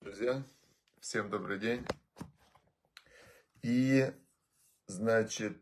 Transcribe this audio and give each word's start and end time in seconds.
Друзья, 0.00 0.44
всем 1.00 1.30
добрый 1.30 1.58
день. 1.58 1.84
И, 3.62 4.08
значит, 4.86 5.58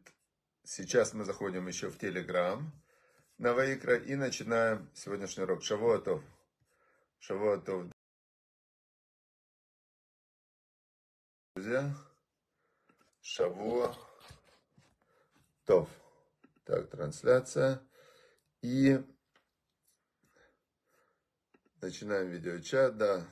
сейчас 0.64 1.14
мы 1.14 1.24
заходим 1.24 1.66
еще 1.66 1.88
в 1.88 1.96
Телеграм 1.96 2.70
на 3.38 3.54
Ваикра 3.54 3.96
и 3.96 4.16
начинаем 4.16 4.90
сегодняшний 4.92 5.44
урок. 5.44 5.62
Шавуатов. 5.62 6.22
Шавуатов. 7.20 7.86
Друзья, 11.54 11.96
Шавуа. 13.22 13.96
Тов. 15.64 15.88
Так, 16.64 16.90
трансляция. 16.90 17.80
И 18.60 19.02
начинаем 21.80 22.28
видеочат, 22.28 22.96
да. 22.96 23.26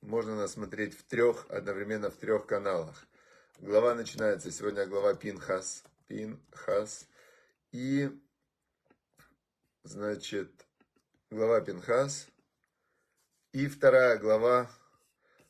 Можно 0.00 0.36
нас 0.36 0.52
смотреть 0.52 0.98
в 0.98 1.04
трех, 1.04 1.46
одновременно 1.50 2.10
в 2.10 2.16
трех 2.16 2.46
каналах. 2.46 3.06
Глава 3.58 3.94
начинается, 3.94 4.50
сегодня 4.50 4.86
глава 4.86 5.14
Пинхас. 5.14 5.84
Пинхас. 6.06 7.06
И, 7.72 8.10
значит, 9.82 10.50
глава 11.30 11.60
Пинхас. 11.60 12.26
И 13.52 13.66
вторая 13.66 14.16
глава, 14.16 14.70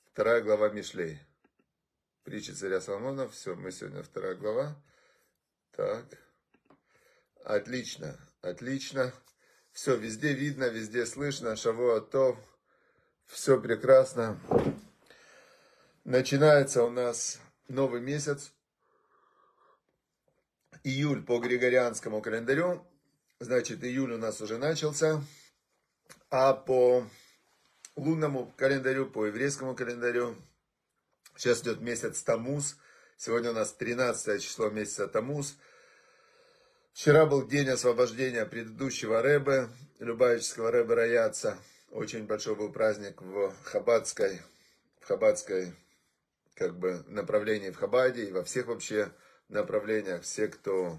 вторая 0.06 0.42
глава 0.42 0.70
Мишлей. 0.70 1.20
Притча 2.24 2.54
царя 2.54 2.80
Соломона. 2.80 3.28
Все, 3.28 3.54
мы 3.54 3.70
сегодня 3.70 4.02
вторая 4.02 4.34
глава. 4.34 4.74
Так. 5.70 6.06
Отлично, 7.44 8.18
отлично. 8.40 9.12
Все, 9.72 9.96
везде 9.96 10.32
видно, 10.32 10.64
везде 10.64 11.06
слышно. 11.06 11.56
Шавуа 11.56 12.00
то. 12.00 12.38
Все 13.26 13.60
прекрасно. 13.60 14.40
Начинается 16.04 16.82
у 16.82 16.90
нас 16.90 17.38
новый 17.68 18.00
месяц. 18.00 18.52
Июль 20.82 21.22
по 21.22 21.38
григорианскому 21.38 22.20
календарю. 22.20 22.84
Значит, 23.38 23.84
июль 23.84 24.12
у 24.12 24.18
нас 24.18 24.40
уже 24.40 24.58
начался. 24.58 25.22
А 26.30 26.54
по 26.54 27.06
лунному 27.96 28.52
календарю, 28.56 29.06
по 29.06 29.26
еврейскому 29.26 29.74
календарю, 29.74 30.36
сейчас 31.36 31.62
идет 31.62 31.80
месяц 31.80 32.22
Тамуз. 32.22 32.76
Сегодня 33.16 33.50
у 33.50 33.54
нас 33.54 33.72
13 33.72 34.42
число 34.42 34.70
месяца 34.70 35.06
Тамуз. 35.06 35.56
Вчера 36.92 37.24
был 37.24 37.46
день 37.46 37.68
освобождения 37.68 38.44
предыдущего 38.44 39.22
Рэбе, 39.22 39.68
Любавического 40.00 40.70
Рэбе 40.70 40.94
Раяца. 40.94 41.56
Очень 41.90 42.26
большой 42.26 42.56
был 42.56 42.72
праздник 42.72 43.22
в 43.22 43.54
Хабадской, 43.64 44.40
в 45.00 45.06
Хабадской 45.06 45.72
как 46.54 46.78
бы 46.78 47.02
направлении 47.06 47.70
в 47.70 47.76
Хабаде 47.76 48.24
и 48.24 48.32
во 48.32 48.44
всех 48.44 48.66
вообще 48.66 49.12
направлениях. 49.48 50.22
Все, 50.24 50.48
кто 50.48 50.98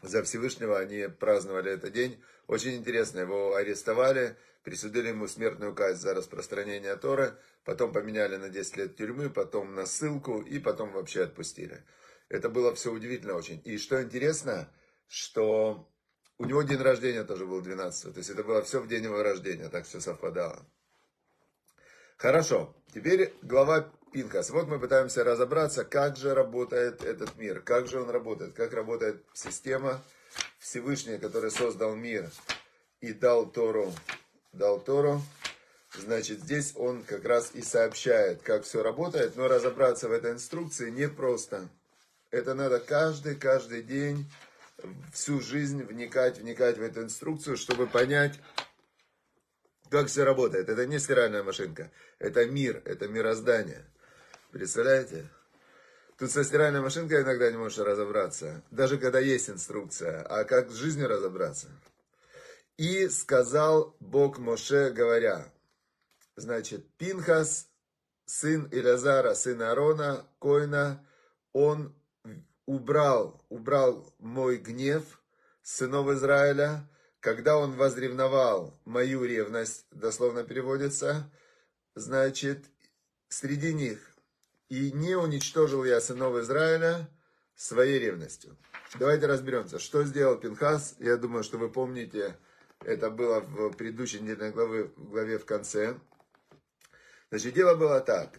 за 0.00 0.22
Всевышнего, 0.22 0.78
они 0.78 1.08
праздновали 1.08 1.72
этот 1.72 1.92
день. 1.92 2.22
Очень 2.46 2.76
интересно, 2.76 3.18
его 3.18 3.56
арестовали, 3.56 4.36
присудили 4.62 5.08
ему 5.08 5.28
смертную 5.28 5.74
казнь 5.74 6.00
за 6.00 6.14
распространение 6.14 6.96
Торы, 6.96 7.34
потом 7.64 7.92
поменяли 7.92 8.36
на 8.36 8.48
10 8.48 8.76
лет 8.78 8.96
тюрьмы, 8.96 9.28
потом 9.28 9.74
на 9.74 9.84
ссылку 9.84 10.40
и 10.40 10.58
потом 10.58 10.92
вообще 10.92 11.24
отпустили. 11.24 11.84
Это 12.28 12.48
было 12.48 12.74
все 12.74 12.92
удивительно 12.92 13.34
очень. 13.34 13.60
И 13.64 13.78
что 13.78 14.02
интересно, 14.02 14.68
что 15.06 15.88
у 16.38 16.44
него 16.44 16.62
день 16.62 16.80
рождения 16.80 17.24
тоже 17.24 17.46
был 17.46 17.60
12 17.60 18.12
То 18.12 18.18
есть 18.18 18.30
это 18.30 18.44
было 18.44 18.62
все 18.62 18.80
в 18.80 18.88
день 18.88 19.04
его 19.04 19.22
рождения, 19.22 19.68
так 19.68 19.86
все 19.86 20.00
совпадало. 20.00 20.66
Хорошо, 22.16 22.74
теперь 22.92 23.32
глава 23.42 23.90
Пинхас. 24.12 24.50
Вот 24.50 24.66
мы 24.66 24.78
пытаемся 24.78 25.24
разобраться, 25.24 25.84
как 25.84 26.16
же 26.16 26.34
работает 26.34 27.02
этот 27.02 27.36
мир, 27.36 27.60
как 27.60 27.86
же 27.86 28.00
он 28.00 28.10
работает, 28.10 28.54
как 28.54 28.72
работает 28.72 29.24
система 29.34 30.02
Всевышняя, 30.58 31.18
который 31.18 31.50
создал 31.50 31.94
мир 31.94 32.30
и 33.00 33.12
дал 33.12 33.46
Тору, 33.46 33.92
дал 34.52 34.80
Тору. 34.80 35.22
Значит, 35.96 36.40
здесь 36.40 36.72
он 36.76 37.02
как 37.02 37.24
раз 37.24 37.52
и 37.54 37.62
сообщает, 37.62 38.42
как 38.42 38.64
все 38.64 38.82
работает, 38.82 39.36
но 39.36 39.48
разобраться 39.48 40.08
в 40.08 40.12
этой 40.12 40.32
инструкции 40.32 40.90
непросто. 40.90 41.68
Это 42.30 42.54
надо 42.54 42.78
каждый, 42.78 43.36
каждый 43.36 43.82
день, 43.82 44.30
всю 45.12 45.40
жизнь 45.40 45.82
вникать, 45.82 46.38
вникать 46.38 46.78
в 46.78 46.82
эту 46.82 47.02
инструкцию, 47.02 47.56
чтобы 47.56 47.86
понять, 47.86 48.38
как 49.90 50.08
все 50.08 50.24
работает. 50.24 50.68
Это 50.68 50.86
не 50.86 50.98
стиральная 50.98 51.42
машинка, 51.42 51.90
это 52.18 52.44
мир, 52.44 52.82
это 52.84 53.08
мироздание. 53.08 53.84
Представляете? 54.50 55.28
Тут 56.18 56.30
со 56.30 56.44
стиральной 56.44 56.80
машинкой 56.80 57.22
иногда 57.22 57.50
не 57.50 57.56
можешь 57.56 57.78
разобраться, 57.78 58.62
даже 58.70 58.98
когда 58.98 59.20
есть 59.20 59.48
инструкция. 59.48 60.22
А 60.22 60.44
как 60.44 60.70
с 60.70 60.74
жизнью 60.74 61.08
разобраться? 61.08 61.68
И 62.76 63.08
сказал 63.08 63.96
Бог 64.00 64.38
Моше, 64.38 64.90
говоря, 64.90 65.52
значит, 66.36 66.86
Пинхас, 66.96 67.68
сын 68.26 68.68
Илязара, 68.70 69.34
сын 69.34 69.62
Арона, 69.62 70.26
Коина, 70.40 71.04
он 71.52 71.94
убрал, 72.68 73.42
убрал 73.48 74.12
мой 74.18 74.58
гнев 74.58 75.02
сынов 75.62 76.10
Израиля, 76.10 76.86
когда 77.18 77.56
он 77.56 77.72
возревновал 77.72 78.78
мою 78.84 79.24
ревность, 79.24 79.86
дословно 79.90 80.44
переводится, 80.44 81.32
значит, 81.94 82.66
среди 83.28 83.72
них, 83.72 83.98
и 84.68 84.92
не 84.92 85.16
уничтожил 85.16 85.82
я 85.84 85.98
сынов 86.02 86.36
Израиля 86.36 87.08
своей 87.56 87.98
ревностью. 87.98 88.54
Давайте 88.98 89.26
разберемся, 89.26 89.78
что 89.78 90.04
сделал 90.04 90.36
Пинхас. 90.36 90.94
Я 90.98 91.16
думаю, 91.16 91.44
что 91.44 91.56
вы 91.56 91.70
помните, 91.70 92.36
это 92.84 93.08
было 93.08 93.40
в 93.40 93.70
предыдущей 93.76 94.20
недельной 94.20 94.50
главе, 94.50 94.90
главе 94.94 95.38
в 95.38 95.46
конце. 95.46 95.98
Значит, 97.30 97.54
дело 97.54 97.76
было 97.76 98.00
так. 98.00 98.38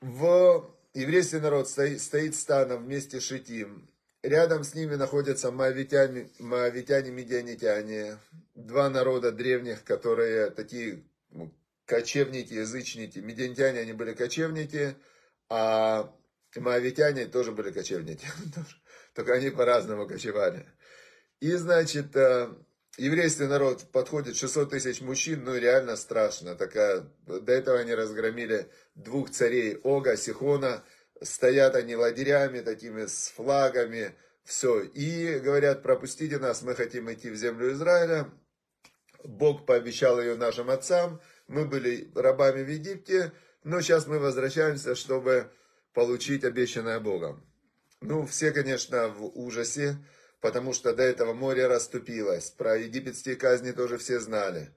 В 0.00 0.75
еврейский 0.96 1.38
народ 1.38 1.68
стоит, 1.68 2.00
стоит 2.00 2.34
станом 2.34 2.84
вместе 2.84 3.20
с 3.20 3.24
Шитим. 3.24 3.88
Рядом 4.22 4.64
с 4.64 4.74
ними 4.74 4.96
находятся 4.96 5.52
моавитяне, 5.52 6.30
моавитяне, 6.38 7.10
медианитяне. 7.10 8.18
Два 8.54 8.90
народа 8.90 9.30
древних, 9.30 9.84
которые 9.84 10.50
такие 10.50 11.04
ну, 11.30 11.54
кочевники, 11.84 12.54
язычники. 12.54 13.18
Медианитяне, 13.18 13.80
они 13.80 13.92
были 13.92 14.14
кочевники, 14.14 14.96
а 15.48 16.12
моавитяне 16.56 17.26
тоже 17.26 17.52
были 17.52 17.70
кочевники. 17.70 18.26
Только 19.14 19.34
они 19.34 19.50
по-разному 19.50 20.08
кочевали. 20.08 20.66
И, 21.40 21.52
значит, 21.52 22.16
э, 22.16 22.48
еврейский 22.96 23.44
народ 23.44 23.90
подходит 23.92 24.36
600 24.36 24.70
тысяч 24.70 25.00
мужчин, 25.00 25.44
ну 25.44 25.56
реально 25.56 25.96
страшно. 25.96 26.54
Такая, 26.54 27.04
до 27.26 27.52
этого 27.52 27.78
они 27.78 27.94
разгромили 27.94 28.68
двух 28.94 29.30
царей 29.30 29.78
Ога, 29.82 30.16
Сихона. 30.16 30.84
Стоят 31.22 31.76
они 31.76 31.96
лагерями 31.96 32.60
такими 32.60 33.06
с 33.06 33.32
флагами. 33.34 34.14
Все. 34.44 34.82
И 34.82 35.38
говорят, 35.38 35.82
пропустите 35.82 36.38
нас, 36.38 36.62
мы 36.62 36.74
хотим 36.74 37.12
идти 37.12 37.30
в 37.30 37.36
землю 37.36 37.72
Израиля. 37.72 38.30
Бог 39.24 39.66
пообещал 39.66 40.20
ее 40.20 40.36
нашим 40.36 40.70
отцам. 40.70 41.20
Мы 41.48 41.64
были 41.64 42.10
рабами 42.14 42.62
в 42.62 42.68
Египте, 42.68 43.32
но 43.64 43.80
сейчас 43.80 44.06
мы 44.06 44.18
возвращаемся, 44.18 44.94
чтобы 44.94 45.50
получить 45.94 46.44
обещанное 46.44 47.00
Богом. 47.00 47.44
Ну, 48.00 48.26
все, 48.26 48.52
конечно, 48.52 49.08
в 49.08 49.24
ужасе 49.36 49.96
потому 50.40 50.72
что 50.72 50.94
до 50.94 51.02
этого 51.02 51.32
море 51.34 51.66
расступилось. 51.66 52.50
Про 52.50 52.76
египетские 52.76 53.36
казни 53.36 53.72
тоже 53.72 53.98
все 53.98 54.20
знали. 54.20 54.72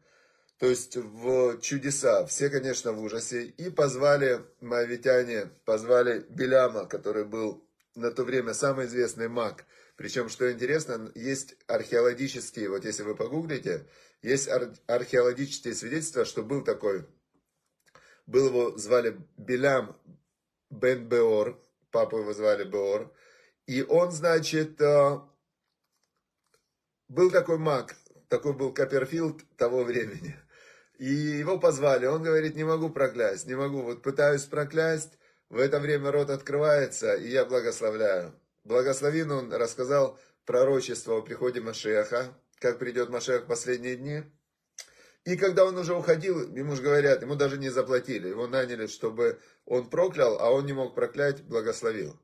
То 0.58 0.66
есть 0.68 0.98
в 0.98 1.60
чудеса, 1.62 2.26
все, 2.26 2.50
конечно, 2.50 2.92
в 2.92 3.02
ужасе. 3.02 3.46
И 3.46 3.70
позвали, 3.70 4.42
моавитяне, 4.60 5.50
позвали 5.66 6.26
Беляма, 6.30 6.86
который 6.86 7.24
был 7.24 7.64
на 7.96 8.12
то 8.12 8.24
время 8.24 8.54
самый 8.54 8.86
известный 8.88 9.30
маг. 9.30 9.66
Причем, 9.96 10.30
что 10.30 10.52
интересно, 10.52 11.12
есть 11.16 11.56
археологические, 11.68 12.70
вот 12.70 12.86
если 12.86 13.04
вы 13.04 13.16
погуглите, 13.16 13.86
есть 14.22 14.48
ар- 14.48 14.74
археологические 14.88 15.74
свидетельства, 15.74 16.26
что 16.26 16.44
был 16.44 16.64
такой, 16.64 17.06
был 18.26 18.48
его, 18.48 18.78
звали 18.78 19.18
Белям 19.38 19.98
Бен 20.70 21.08
Беор, 21.08 21.62
папу 21.92 22.20
его 22.20 22.34
звали 22.34 22.64
Беор, 22.64 23.14
и 23.66 23.82
он, 23.82 24.12
значит, 24.12 24.80
э, 24.82 25.20
был 27.10 27.32
такой 27.32 27.58
маг, 27.58 27.96
такой 28.30 28.54
был 28.54 28.72
Копперфилд 28.72 29.42
того 29.58 29.84
времени. 29.84 30.36
И 30.98 31.12
его 31.12 31.60
позвали, 31.60 32.06
он 32.06 32.24
говорит, 32.24 32.56
не 32.56 32.64
могу 32.64 32.90
проклясть, 32.90 33.48
не 33.48 33.56
могу, 33.56 33.82
вот 33.82 34.02
пытаюсь 34.02 34.44
проклясть, 34.44 35.18
в 35.50 35.58
это 35.58 35.80
время 35.80 36.12
рот 36.12 36.30
открывается, 36.30 37.16
и 37.16 37.30
я 37.30 37.46
благословляю. 37.46 38.34
Благословен 38.64 39.32
он 39.32 39.54
рассказал 39.54 40.20
пророчество 40.46 41.18
о 41.18 41.22
приходе 41.22 41.62
Машеха, 41.62 42.38
как 42.60 42.78
придет 42.78 43.10
Машех 43.10 43.44
в 43.44 43.48
последние 43.48 43.96
дни. 43.96 44.24
И 45.26 45.38
когда 45.38 45.66
он 45.66 45.78
уже 45.78 45.96
уходил, 45.96 46.54
ему 46.56 46.76
же 46.76 46.84
говорят, 46.84 47.22
ему 47.22 47.36
даже 47.36 47.58
не 47.58 47.70
заплатили. 47.70 48.30
Его 48.30 48.48
наняли, 48.48 48.88
чтобы 48.88 49.40
он 49.66 49.90
проклял, 49.90 50.38
а 50.40 50.52
он 50.52 50.66
не 50.66 50.74
мог 50.74 50.96
проклять, 50.96 51.44
благословил. 51.44 52.20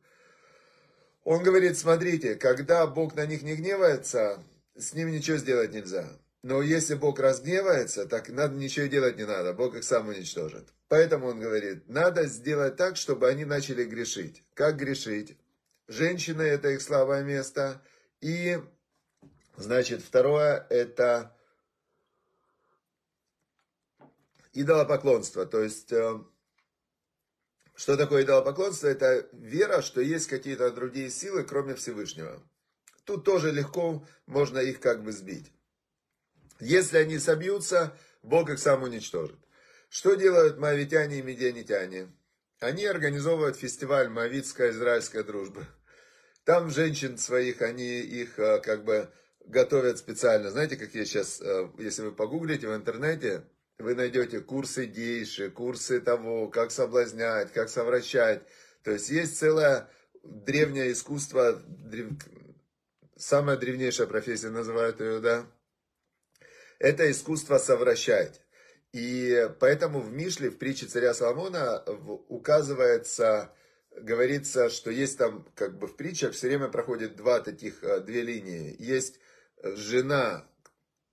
Он 1.24 1.42
говорит, 1.44 1.78
смотрите, 1.78 2.36
когда 2.36 2.86
Бог 2.86 3.16
на 3.16 3.26
них 3.26 3.42
не 3.42 3.56
гневается, 3.56 4.44
с 4.76 4.94
ним 4.94 5.12
ничего 5.12 5.38
сделать 5.38 5.74
нельзя. 5.74 6.20
Но 6.44 6.62
если 6.62 6.94
Бог 6.94 7.20
разгневается, 7.20 8.06
так 8.06 8.30
надо 8.30 8.56
ничего 8.56 8.86
делать 8.86 9.18
не 9.18 9.26
надо, 9.26 9.54
Бог 9.54 9.76
их 9.76 9.84
сам 9.84 10.10
уничтожит. 10.10 10.70
Поэтому 10.88 11.28
он 11.28 11.40
говорит, 11.40 11.88
надо 11.90 12.26
сделать 12.28 12.76
так, 12.76 12.98
чтобы 12.98 13.28
они 13.28 13.46
начали 13.46 13.84
грешить. 13.84 14.44
Как 14.54 14.78
грешить? 14.78 15.38
Женщины– 15.88 16.42
это 16.44 16.70
их 16.70 16.82
слабое 16.82 17.24
место. 17.24 17.82
И, 18.22 18.60
значит, 19.58 20.04
второе– 20.04 20.68
это 20.70 21.36
идолопоклонство. 24.54 25.46
То 25.46 25.64
есть, 25.64 25.92
э, 25.92 26.20
что 27.76 27.98
такое 27.98 28.24
идолопоклонство? 28.24 28.88
Это 28.88 29.28
вера, 29.34 29.82
что 29.82 30.02
есть 30.02 30.28
какие-то 30.28 30.70
другие 30.72 31.10
силы, 31.10 31.44
кроме 31.44 31.74
Всевышнего. 31.76 32.42
Тут 33.06 33.24
тоже 33.24 33.52
легко 33.52 34.06
можно 34.26 34.60
их 34.60 34.80
как 34.80 35.04
бы 35.04 35.12
сбить. 35.12 35.52
Если 36.60 36.98
они 36.98 37.20
собьются, 37.20 37.96
Бог 38.24 38.50
их 38.50 38.60
сам 38.60 38.84
уничтожит. 38.84 39.38
Что 39.90 40.16
делают 40.16 40.58
моавитяне 40.58 41.20
и 41.20 41.22
медианитяне? 41.22 42.12
Они 42.60 42.86
организовывают 42.86 43.58
фестиваль 43.58 44.10
Моавитская 44.10 44.72
израильская 44.72 45.24
дружба. 45.24 45.68
Там 46.46 46.70
женщин 46.70 47.18
своих, 47.18 47.62
они 47.62 48.00
их 48.00 48.40
э, 48.40 48.60
как 48.62 48.84
бы 48.84 49.12
готовят 49.46 49.98
специально. 49.98 50.50
Знаете, 50.50 50.76
как 50.76 50.94
я 50.96 51.06
сейчас, 51.06 51.42
э, 51.42 51.70
если 51.78 52.04
вы 52.04 52.12
погуглите 52.14 52.68
в 52.68 52.76
интернете, 52.76 53.44
вы 53.78 53.94
найдете 53.94 54.40
курсы 54.40 54.86
гейши, 54.86 55.52
курсы 55.52 56.00
того, 56.00 56.48
как 56.48 56.72
соблазнять, 56.72 57.52
как 57.52 57.70
совращать. 57.70 58.44
То 58.84 58.92
есть 58.92 59.10
есть 59.10 59.38
целое 59.38 59.90
древнее 60.24 60.92
искусство. 60.92 61.62
Самая 63.18 63.58
древнейшая 63.58 64.08
профессия 64.08 64.50
называют 64.50 65.00
ее, 65.00 65.20
да, 65.20 65.46
это 66.80 67.10
искусство 67.10 67.58
совращать. 67.58 68.42
И 68.94 69.50
поэтому 69.60 70.00
в 70.00 70.12
Мишле, 70.14 70.50
в 70.50 70.58
притче 70.58 70.86
царя 70.86 71.14
Соломона, 71.14 71.84
указывается, 72.30 73.54
говорится, 73.92 74.70
что 74.70 74.90
есть 74.90 75.18
там, 75.18 75.46
как 75.56 75.78
бы 75.78 75.88
в 75.88 75.96
притчах 75.96 76.34
все 76.34 76.48
время 76.48 76.70
проходит 76.70 77.16
два 77.16 77.42
таких, 77.42 77.84
э, 77.84 78.00
две 78.02 78.22
линии. 78.22 78.76
Есть 78.80 79.20
жена 79.62 80.48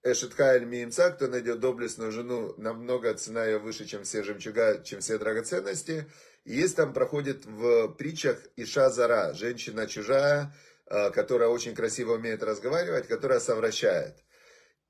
Эшетхайль 0.05 0.65
Миимца, 0.65 1.11
кто 1.11 1.29
найдет 1.29 1.61
доблестную 1.61 2.11
жену, 2.11 2.55
намного 2.57 3.15
цена 3.15 3.45
ее 3.45 3.59
выше, 3.59 3.85
чем 3.85 4.03
все 4.03 4.23
жемчуга, 4.23 4.83
чем 4.83 5.01
все 5.01 5.19
драгоценности. 5.19 6.07
И 6.45 6.55
есть 6.55 6.77
там 6.77 6.93
проходит 6.93 7.47
в 7.47 7.89
притчах 7.95 8.39
Иша 8.57 8.91
Зара, 8.91 9.33
женщина 9.33 9.87
чужая, 9.87 10.53
которая 10.87 11.49
очень 11.49 11.75
красиво 11.75 12.15
умеет 12.15 12.43
разговаривать, 12.43 13.09
которая 13.09 13.41
совращает. 13.41 14.17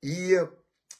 И 0.00 0.40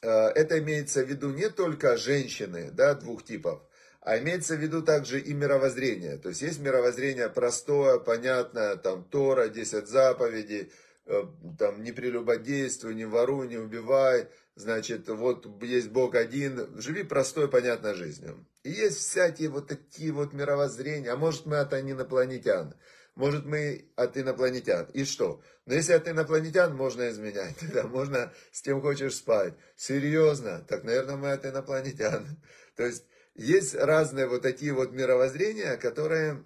Э, 0.03 0.27
это 0.35 0.59
имеется 0.59 1.03
в 1.03 1.09
виду 1.09 1.31
не 1.31 1.49
только 1.49 1.97
женщины, 1.97 2.71
да, 2.71 2.93
двух 2.93 3.23
типов, 3.23 3.61
а 4.01 4.17
имеется 4.19 4.55
в 4.55 4.59
виду 4.59 4.81
также 4.81 5.19
и 5.19 5.33
мировоззрение. 5.33 6.17
То 6.17 6.29
есть 6.29 6.41
есть 6.41 6.59
мировоззрение 6.59 7.29
простое, 7.29 7.99
понятное, 7.99 8.75
там 8.75 9.05
Тора, 9.05 9.47
10 9.47 9.87
заповедей, 9.87 10.71
э, 11.05 11.23
там 11.57 11.83
не 11.83 11.93
прелюбодействуй, 11.93 12.95
не 12.95 13.05
воруй, 13.05 13.47
не 13.47 13.57
убивай, 13.57 14.27
значит, 14.55 15.07
вот 15.07 15.47
есть 15.63 15.89
Бог 15.89 16.15
один, 16.15 16.77
живи 16.79 17.03
простой, 17.03 17.47
понятной 17.47 17.95
жизнью. 17.95 18.45
И 18.63 18.71
есть 18.71 18.97
всякие 18.97 19.49
вот 19.49 19.67
такие 19.67 20.11
вот 20.11 20.33
мировоззрения, 20.33 21.11
а 21.11 21.17
может 21.17 21.45
мы 21.45 21.65
не 21.81 21.91
инопланетян. 21.91 22.75
Может, 23.15 23.45
мы 23.45 23.91
от 23.95 24.17
инопланетян. 24.17 24.87
И 24.93 25.03
что? 25.05 25.41
Но 25.65 25.75
если 25.75 25.93
от 25.93 26.07
инопланетян 26.07 26.75
можно 26.75 27.09
изменять, 27.09 27.57
тогда 27.59 27.83
можно 27.83 28.33
с 28.51 28.61
кем 28.61 28.81
хочешь 28.81 29.15
спать. 29.15 29.53
Серьезно? 29.75 30.65
Так, 30.67 30.83
наверное, 30.83 31.17
мы 31.17 31.31
от 31.31 31.45
инопланетян. 31.45 32.25
То 32.75 32.85
есть, 32.85 33.05
есть 33.35 33.75
разные 33.75 34.27
вот 34.27 34.41
такие 34.41 34.73
вот 34.73 34.91
мировоззрения, 34.91 35.77
которые... 35.77 36.43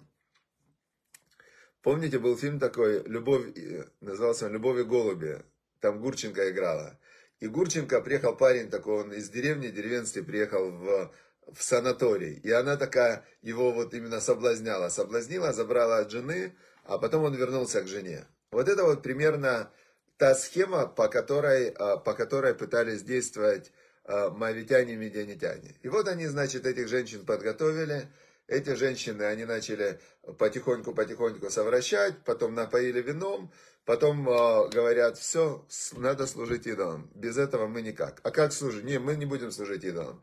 Помните, 1.82 2.18
был 2.18 2.36
фильм 2.36 2.58
такой, 2.58 3.02
«Любовь», 3.04 3.54
назывался 4.00 4.46
он 4.46 4.52
«Любовь 4.52 4.80
и 4.80 4.82
голуби». 4.82 5.42
Там 5.80 6.00
Гурченко 6.00 6.50
играла. 6.50 6.98
И 7.40 7.46
Гурченко, 7.46 8.00
приехал 8.00 8.36
парень 8.36 8.68
такой, 8.68 9.04
он 9.04 9.12
из 9.12 9.30
деревни, 9.30 9.68
деревенский, 9.68 10.24
приехал 10.24 10.72
в 10.72 11.14
в 11.52 11.62
санаторий. 11.62 12.34
И 12.42 12.50
она 12.50 12.76
такая 12.76 13.24
его 13.42 13.72
вот 13.72 13.94
именно 13.94 14.20
соблазняла. 14.20 14.88
Соблазнила, 14.88 15.52
забрала 15.52 15.98
от 15.98 16.10
жены, 16.10 16.54
а 16.84 16.98
потом 16.98 17.24
он 17.24 17.34
вернулся 17.34 17.82
к 17.82 17.88
жене. 17.88 18.26
Вот 18.50 18.68
это 18.68 18.84
вот 18.84 19.02
примерно 19.02 19.70
та 20.16 20.34
схема, 20.34 20.86
по 20.86 21.08
которой, 21.08 21.70
а, 21.70 21.96
по 21.96 22.14
которой 22.14 22.54
пытались 22.54 23.02
действовать 23.02 23.72
а, 24.04 24.30
мавитяне 24.30 24.94
и 24.94 24.96
медианитяне. 24.96 25.76
И 25.82 25.88
вот 25.88 26.08
они, 26.08 26.26
значит, 26.26 26.66
этих 26.66 26.88
женщин 26.88 27.24
подготовили. 27.24 28.08
Эти 28.46 28.74
женщины, 28.74 29.24
они 29.24 29.44
начали 29.44 30.00
потихоньку-потихоньку 30.38 31.50
совращать, 31.50 32.24
потом 32.24 32.54
напоили 32.54 33.02
вином, 33.02 33.52
потом 33.84 34.26
э, 34.26 34.68
говорят, 34.70 35.18
все, 35.18 35.66
надо 35.92 36.26
служить 36.26 36.66
идолам. 36.66 37.10
Без 37.14 37.36
этого 37.36 37.66
мы 37.66 37.82
никак. 37.82 38.20
А 38.22 38.30
как 38.30 38.54
служить? 38.54 38.84
Не, 38.84 38.98
мы 38.98 39.16
не 39.16 39.26
будем 39.26 39.50
служить 39.50 39.84
идолам. 39.84 40.22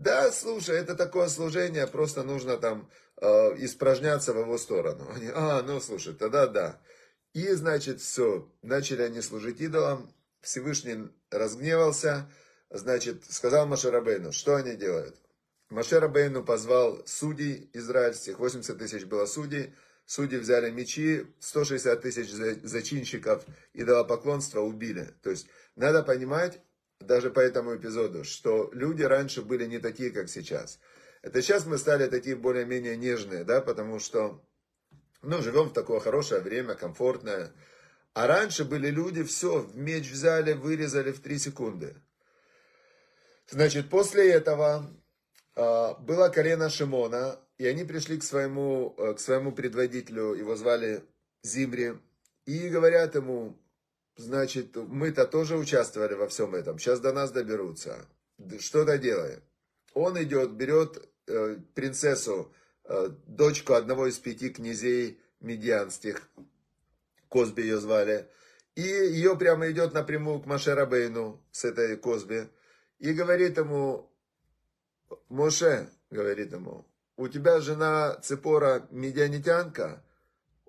Да, 0.00 0.32
слушай, 0.32 0.78
это 0.78 0.94
такое 0.94 1.28
служение, 1.28 1.86
просто 1.86 2.22
нужно 2.22 2.56
там 2.56 2.88
э, 3.20 3.26
испражняться 3.58 4.32
в 4.32 4.38
его 4.38 4.56
сторону. 4.56 5.06
Они, 5.14 5.28
а, 5.34 5.60
ну 5.62 5.78
слушай, 5.78 6.14
тогда 6.14 6.46
да. 6.46 6.80
И, 7.34 7.46
значит, 7.52 8.00
все, 8.00 8.50
начали 8.62 9.02
они 9.02 9.20
служить 9.20 9.60
идолам, 9.60 10.10
Всевышний 10.40 11.10
разгневался, 11.30 12.30
значит, 12.70 13.30
сказал 13.30 13.66
Машарабейну, 13.66 14.32
что 14.32 14.56
они 14.56 14.74
делают. 14.74 15.16
Машарабейну 15.68 16.44
позвал 16.44 17.02
судей 17.04 17.68
израильских, 17.74 18.38
80 18.38 18.78
тысяч 18.78 19.04
было 19.04 19.26
судей, 19.26 19.74
судьи 20.06 20.38
взяли 20.38 20.70
мечи, 20.70 21.26
160 21.40 22.00
тысяч 22.00 22.30
зачинщиков 22.30 23.44
идолопоклонства 23.74 24.60
убили. 24.60 25.14
То 25.22 25.28
есть, 25.28 25.46
надо 25.76 26.02
понимать, 26.02 26.58
даже 27.00 27.30
по 27.30 27.40
этому 27.40 27.76
эпизоду, 27.76 28.24
что 28.24 28.70
люди 28.72 29.02
раньше 29.02 29.42
были 29.42 29.66
не 29.66 29.78
такие, 29.78 30.10
как 30.10 30.28
сейчас. 30.28 30.78
Это 31.22 31.42
сейчас 31.42 31.66
мы 31.66 31.78
стали 31.78 32.06
такие 32.06 32.36
более-менее 32.36 32.96
нежные, 32.96 33.44
да, 33.44 33.60
потому 33.60 33.98
что, 33.98 34.42
ну, 35.22 35.42
живем 35.42 35.68
в 35.68 35.72
такое 35.72 36.00
хорошее 36.00 36.40
время, 36.40 36.74
комфортное. 36.74 37.52
А 38.12 38.26
раньше 38.26 38.64
были 38.64 38.88
люди, 38.88 39.22
все, 39.22 39.68
меч 39.74 40.10
взяли, 40.10 40.52
вырезали 40.52 41.12
в 41.12 41.20
три 41.20 41.38
секунды. 41.38 41.96
Значит, 43.48 43.90
после 43.90 44.30
этого 44.30 44.90
э, 45.56 45.94
было 46.00 46.28
колено 46.28 46.70
Шимона, 46.70 47.38
и 47.58 47.66
они 47.66 47.84
пришли 47.84 48.18
к 48.18 48.24
своему, 48.24 48.94
э, 48.96 49.14
к 49.14 49.20
своему 49.20 49.52
предводителю, 49.52 50.34
его 50.34 50.56
звали 50.56 51.04
Зимри, 51.42 51.98
и 52.46 52.68
говорят 52.68 53.14
ему, 53.14 53.59
Значит, 54.20 54.76
мы-то 54.76 55.26
тоже 55.26 55.56
участвовали 55.56 56.12
во 56.12 56.28
всем 56.28 56.54
этом. 56.54 56.78
Сейчас 56.78 57.00
до 57.00 57.10
нас 57.10 57.32
доберутся. 57.32 58.06
Что-то 58.58 58.98
делаем. 58.98 59.42
Он 59.94 60.22
идет, 60.22 60.52
берет 60.52 61.08
э, 61.26 61.56
принцессу, 61.74 62.52
э, 62.84 63.08
дочку 63.26 63.72
одного 63.72 64.08
из 64.08 64.18
пяти 64.18 64.50
князей 64.50 65.18
медианских, 65.40 66.28
Козби 67.30 67.62
ее 67.62 67.78
звали, 67.78 68.28
и 68.74 68.82
ее 68.82 69.36
прямо 69.36 69.70
идет 69.70 69.94
напрямую 69.94 70.40
к 70.40 70.46
Машерабейну 70.46 71.42
с 71.50 71.64
этой 71.64 71.96
Козби, 71.96 72.48
и 72.98 73.14
говорит 73.14 73.56
ему, 73.56 74.12
Моше, 75.30 75.88
говорит 76.10 76.52
ему, 76.52 76.86
у 77.16 77.26
тебя 77.28 77.60
жена 77.60 78.16
Цепора 78.16 78.86
медианитянка, 78.90 80.04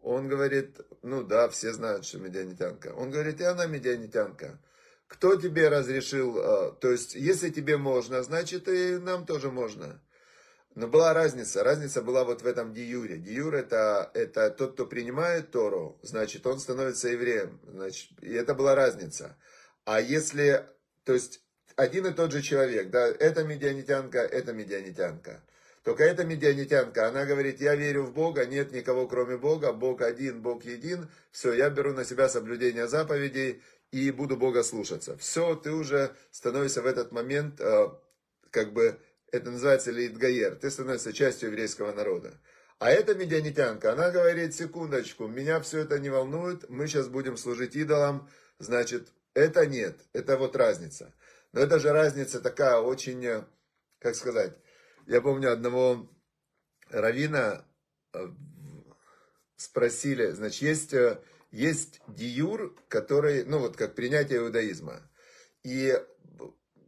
он 0.02 0.28
говорит, 0.28 0.80
ну 1.04 1.24
да, 1.24 1.48
все 1.50 1.74
знают, 1.74 2.06
что 2.06 2.20
медианитянка. 2.20 2.94
Он 2.96 3.12
говорит, 3.12 3.40
и 3.40 3.44
она 3.44 3.66
медианитянка. 3.68 4.60
Кто 5.08 5.36
тебе 5.36 5.70
разрешил, 5.70 6.38
а, 6.40 6.72
то 6.72 6.90
есть, 6.90 7.16
если 7.16 7.50
тебе 7.50 7.78
можно, 7.78 8.24
значит 8.24 8.68
и 8.68 8.98
нам 8.98 9.26
тоже 9.26 9.52
можно. 9.52 10.02
Но 10.74 10.88
была 10.88 11.14
разница, 11.14 11.64
разница 11.64 12.02
была 12.02 12.24
вот 12.24 12.42
в 12.42 12.48
этом 12.48 12.74
диюре. 12.74 13.18
Диюр 13.18 13.54
это, 13.56 14.10
это 14.14 14.50
тот, 14.50 14.74
кто 14.74 14.86
принимает 14.86 15.52
Тору, 15.52 16.00
значит, 16.02 16.48
он 16.48 16.60
становится 16.60 17.10
евреем. 17.10 17.60
Значит, 17.68 18.12
и 18.22 18.32
это 18.34 18.56
была 18.56 18.74
разница. 18.74 19.38
А 19.84 20.00
если, 20.00 20.66
то 21.04 21.14
есть, 21.14 21.42
один 21.76 22.08
и 22.08 22.14
тот 22.14 22.32
же 22.32 22.42
человек, 22.42 22.90
да, 22.90 23.06
это 23.08 23.44
медианитянка, 23.44 24.20
это 24.20 24.54
медианитянка. 24.54 25.44
Только 25.84 26.04
эта 26.04 26.24
медианитянка, 26.24 27.08
она 27.08 27.26
говорит, 27.26 27.60
я 27.60 27.76
верю 27.76 28.04
в 28.04 28.14
Бога, 28.14 28.46
нет 28.46 28.72
никого 28.72 29.08
кроме 29.08 29.38
Бога, 29.38 29.74
Бог 29.74 30.02
один, 30.02 30.42
Бог 30.42 30.64
един, 30.64 31.10
все, 31.32 31.54
я 31.54 31.70
беру 31.72 31.94
на 31.94 32.06
себя 32.06 32.30
соблюдение 32.30 32.88
заповедей, 32.88 33.62
и 33.92 34.12
буду 34.12 34.38
Бога 34.38 34.64
слушаться. 34.64 35.18
Все, 35.18 35.56
ты 35.56 35.72
уже 35.72 36.16
становишься 36.32 36.82
в 36.82 36.86
этот 36.86 37.12
момент, 37.12 37.60
э, 37.60 37.90
как 38.50 38.74
бы, 38.74 39.00
это 39.32 39.50
называется 39.50 39.92
литгаер, 39.92 40.56
ты 40.56 40.70
становишься 40.70 41.14
частью 41.14 41.50
еврейского 41.50 41.92
народа. 41.94 42.40
А 42.80 42.90
эта 42.90 43.16
медианитянка, 43.16 43.94
она 43.94 44.12
говорит, 44.12 44.56
секундочку, 44.56 45.28
меня 45.28 45.60
все 45.62 45.80
это 45.80 46.00
не 46.00 46.10
волнует, 46.10 46.70
мы 46.70 46.88
сейчас 46.88 47.08
будем 47.08 47.38
служить 47.38 47.76
идолам, 47.76 48.30
значит, 48.60 49.10
это 49.34 49.66
нет, 49.66 49.98
это 50.14 50.38
вот 50.38 50.56
разница. 50.56 51.14
Но 51.54 51.62
это 51.62 51.80
же 51.80 51.92
разница 51.92 52.40
такая 52.40 52.78
очень, 52.78 53.26
э, 53.26 53.44
как 54.00 54.16
сказать, 54.16 54.56
я 55.08 55.22
помню 55.22 55.52
одного 55.52 56.10
равина 56.90 57.66
э, 58.14 58.28
спросили, 59.56 60.32
значит, 60.32 60.62
есть 60.62 60.94
есть 61.52 62.00
диюр, 62.08 62.76
который, 62.88 63.44
ну 63.44 63.60
вот 63.60 63.76
как 63.76 63.94
принятие 63.94 64.40
иудаизма. 64.40 65.02
И 65.64 65.94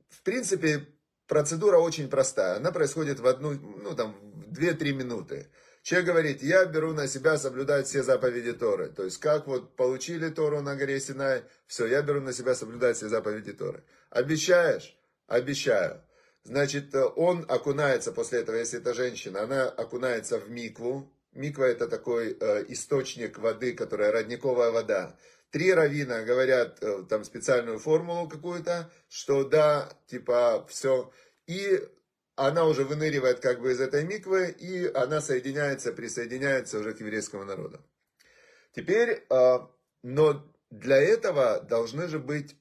в 0.09 0.23
принципе 0.23 0.87
процедура 1.27 1.77
очень 1.77 2.09
простая. 2.09 2.57
Она 2.57 2.71
происходит 2.71 3.19
в 3.19 3.27
одну, 3.27 3.51
ну 3.53 3.95
там, 3.95 4.15
в 4.33 4.53
2-3 4.53 4.93
минуты. 4.93 5.49
Человек 5.81 6.07
говорит, 6.07 6.41
я 6.41 6.63
беру 6.65 6.93
на 6.93 7.07
себя 7.07 7.37
соблюдать 7.37 7.87
все 7.87 8.03
заповеди 8.03 8.53
Торы. 8.53 8.87
То 8.87 9.03
есть, 9.03 9.17
как 9.17 9.47
вот 9.47 9.75
получили 9.75 10.29
Тору 10.29 10.61
на 10.61 10.77
горе 10.77 10.97
Синай, 11.01 11.43
все, 11.67 11.85
я 11.87 12.01
беру 12.01 12.21
на 12.21 12.31
себя 12.31 12.55
соблюдать 12.55 12.95
все 12.95 13.09
заповеди 13.09 13.51
Торы. 13.51 13.83
Обещаешь? 14.09 14.97
Обещаю. 15.27 16.01
Значит, 16.43 16.93
он 16.95 17.45
окунается 17.47 18.11
после 18.11 18.39
этого, 18.39 18.57
если 18.57 18.79
это 18.79 18.93
женщина, 18.93 19.43
она 19.43 19.69
окунается 19.69 20.39
в 20.39 20.49
микву, 20.49 21.13
Миква 21.33 21.63
это 21.63 21.87
такой 21.87 22.37
э, 22.39 22.65
источник 22.67 23.39
воды, 23.39 23.73
которая 23.73 24.11
родниковая 24.11 24.71
вода. 24.71 25.17
Три 25.49 25.73
равина 25.73 26.23
говорят 26.23 26.77
э, 26.81 27.03
там 27.09 27.23
специальную 27.23 27.79
формулу 27.79 28.29
какую-то, 28.29 28.91
что 29.09 29.43
да, 29.43 29.89
типа 30.07 30.65
все. 30.69 31.11
И 31.47 31.81
она 32.35 32.65
уже 32.65 32.83
выныривает 32.85 33.39
как 33.39 33.61
бы 33.61 33.71
из 33.71 33.81
этой 33.81 34.03
миквы, 34.03 34.49
и 34.49 34.85
она 34.93 35.21
соединяется, 35.21 35.91
присоединяется 35.91 36.79
уже 36.79 36.93
к 36.93 36.99
еврейскому 36.99 37.45
народу. 37.45 37.83
Теперь, 38.75 39.25
э, 39.27 39.59
но 40.03 40.53
для 40.69 40.97
этого 40.97 41.61
должны 41.61 42.07
же 42.07 42.19
быть, 42.19 42.55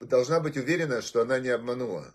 должна 0.00 0.40
быть 0.40 0.56
уверена, 0.56 1.02
что 1.02 1.22
она 1.22 1.38
не 1.38 1.50
обманула. 1.50 2.12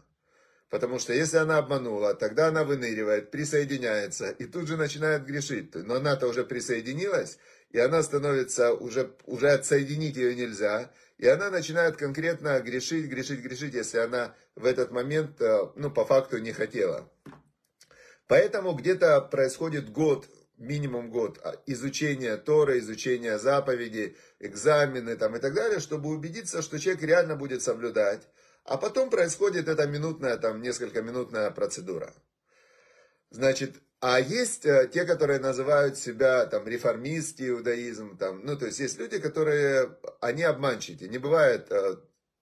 Потому 0.69 0.99
что 0.99 1.13
если 1.13 1.37
она 1.37 1.59
обманула, 1.59 2.13
тогда 2.13 2.47
она 2.47 2.65
выныривает, 2.65 3.31
присоединяется 3.31 4.31
и 4.31 4.45
тут 4.45 4.67
же 4.67 4.75
начинает 4.75 5.25
грешить. 5.25 5.73
Но 5.75 5.95
она-то 5.95 6.27
уже 6.27 6.43
присоединилась, 6.43 7.37
и 7.69 7.79
она 7.79 8.03
становится, 8.03 8.73
уже, 8.73 9.15
уже 9.25 9.49
отсоединить 9.49 10.17
ее 10.17 10.35
нельзя. 10.35 10.91
И 11.17 11.27
она 11.27 11.49
начинает 11.49 11.95
конкретно 11.95 12.59
грешить, 12.59 13.05
грешить, 13.05 13.39
грешить, 13.39 13.73
если 13.73 13.99
она 13.99 14.35
в 14.55 14.65
этот 14.65 14.91
момент, 14.91 15.41
э, 15.41 15.69
ну, 15.75 15.89
по 15.89 16.05
факту 16.05 16.37
не 16.37 16.51
хотела. 16.51 17.09
Поэтому 18.27 18.73
где-то 18.73 19.21
происходит 19.21 19.89
год, 19.89 20.27
минимум 20.57 21.09
год 21.09 21.39
а, 21.43 21.55
изучения 21.65 22.35
Торы, 22.35 22.79
изучения 22.79 23.39
заповедей, 23.39 24.17
экзамены 24.39 25.15
там 25.15 25.35
и 25.35 25.39
так 25.39 25.53
далее, 25.53 25.79
чтобы 25.79 26.09
убедиться, 26.09 26.61
что 26.61 26.77
человек 26.77 27.03
реально 27.03 27.35
будет 27.35 27.61
соблюдать. 27.61 28.27
А 28.67 28.77
потом 28.77 29.09
происходит 29.09 29.69
эта 29.69 29.87
минутная, 29.87 30.35
там, 30.35 30.61
несколько 30.61 31.01
минутная 31.01 31.49
процедура. 31.51 32.13
Значит, 33.29 33.77
а 34.01 34.19
есть 34.19 34.65
э, 34.65 34.89
те, 34.93 35.05
которые 35.05 35.39
называют 35.39 35.97
себя 35.97 36.45
там 36.47 36.67
реформисты, 36.67 37.47
иудаизм, 37.47 38.17
там, 38.17 38.45
ну, 38.45 38.57
то 38.57 38.65
есть 38.65 38.79
есть 38.79 38.99
люди, 38.99 39.19
которые, 39.19 39.97
они 40.19 40.43
обманщики. 40.43 41.05
Не 41.05 41.17
бывает, 41.17 41.71
э, 41.71 41.95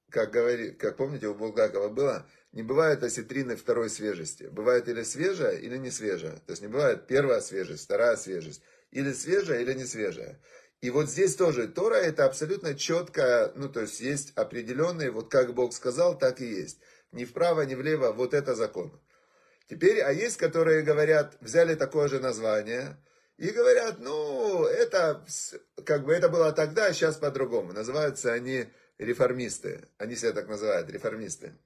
как, 0.10 0.32
говори, 0.32 0.72
как 0.72 0.98
помните, 0.98 1.28
у 1.28 1.36
Булгакова 1.36 1.90
было, 1.90 2.28
не 2.54 2.64
бывает 2.64 3.04
осетрины 3.04 3.56
второй 3.56 3.92
свежести. 3.92 4.46
Бывает 4.46 4.90
или 4.90 5.04
свежая, 5.04 5.58
или 5.58 5.78
не 5.78 5.92
свежая. 5.92 6.38
То 6.48 6.54
есть 6.54 6.64
не 6.64 6.70
бывает 6.70 7.06
первая 7.06 7.40
свежесть, 7.40 7.84
вторая 7.84 8.16
свежесть. 8.16 8.64
Или 8.90 9.14
свежая, 9.14 9.62
или 9.62 9.74
не 9.74 9.86
свежая. 9.86 10.42
И 10.86 10.92
вот 10.92 11.10
здесь 11.10 11.36
тоже 11.36 11.68
Тора 11.68 11.96
это 11.96 12.26
абсолютно 12.26 12.76
четко, 12.76 13.52
ну 13.56 13.70
то 13.70 13.82
есть 13.82 14.02
есть 14.02 14.34
определенные, 14.36 15.10
вот 15.10 15.32
как 15.32 15.56
Бог 15.56 15.74
сказал, 15.74 16.16
так 16.16 16.42
и 16.42 16.46
есть. 16.46 16.78
Ни 17.12 17.26
вправо, 17.26 17.64
ни 17.64 17.74
влево, 17.74 18.12
вот 18.12 18.36
это 18.36 18.54
закон. 18.54 19.02
Теперь, 19.68 20.02
а 20.02 20.12
есть, 20.12 20.38
которые 20.38 20.84
говорят, 20.84 21.38
взяли 21.42 21.74
такое 21.74 22.08
же 22.08 22.20
название, 22.20 23.04
и 23.38 23.50
говорят, 23.50 23.98
ну, 23.98 24.66
это, 24.66 25.26
как 25.88 26.06
бы 26.06 26.14
это 26.14 26.30
было 26.30 26.52
тогда, 26.52 26.86
а 26.86 26.94
сейчас 26.94 27.16
по-другому. 27.16 27.74
Называются 27.74 28.32
они 28.32 28.68
реформисты. 29.00 29.88
Они 29.98 30.16
себя 30.16 30.34
так 30.34 30.48
называют, 30.48 30.92
реформисты. 30.92 31.58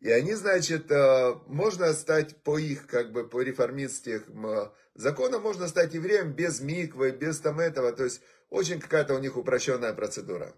И 0.00 0.10
они, 0.10 0.34
значит, 0.34 0.90
э, 0.90 1.34
можно 1.46 1.92
стать 1.92 2.42
по 2.42 2.58
их, 2.58 2.86
как 2.86 3.12
бы, 3.12 3.28
по 3.28 3.42
реформистским 3.42 4.72
законам, 4.94 5.42
можно 5.42 5.68
стать 5.68 5.94
евреем 5.94 6.32
без 6.32 6.60
миквы, 6.60 7.10
без 7.10 7.38
там 7.40 7.60
этого. 7.60 7.92
То 7.92 8.04
есть, 8.04 8.22
очень 8.48 8.80
какая-то 8.80 9.14
у 9.14 9.18
них 9.18 9.36
упрощенная 9.36 9.92
процедура. 9.92 10.54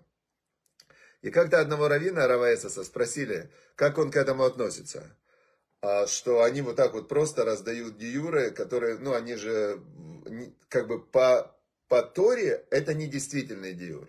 И 1.23 1.31
как-то 1.31 1.61
одного 1.61 1.89
равина 1.89 2.27
Раваэсоса 2.27 2.83
спросили, 2.85 3.51
как 3.77 3.99
он 3.99 4.11
к 4.11 4.17
этому 4.17 4.45
относится. 4.45 5.17
А, 5.81 6.07
что 6.07 6.43
они 6.43 6.63
вот 6.63 6.77
так 6.77 6.95
вот 6.95 7.09
просто 7.09 7.45
раздают 7.45 7.97
диюры, 7.97 8.51
которые, 8.51 8.99
ну, 8.99 9.15
они 9.15 9.35
же, 9.35 9.81
как 10.69 10.89
бы 10.89 11.01
по, 11.05 11.57
по 11.89 12.03
Торе, 12.03 12.65
это 12.71 12.95
не 12.95 13.07
действительный 13.07 13.73
диюр. 13.73 14.09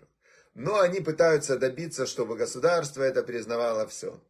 Но 0.54 0.80
они 0.80 1.00
пытаются 1.00 1.58
добиться, 1.58 2.06
чтобы 2.06 2.36
государство 2.36 3.02
это 3.02 3.22
признавало 3.24 3.86
все. 3.88 4.20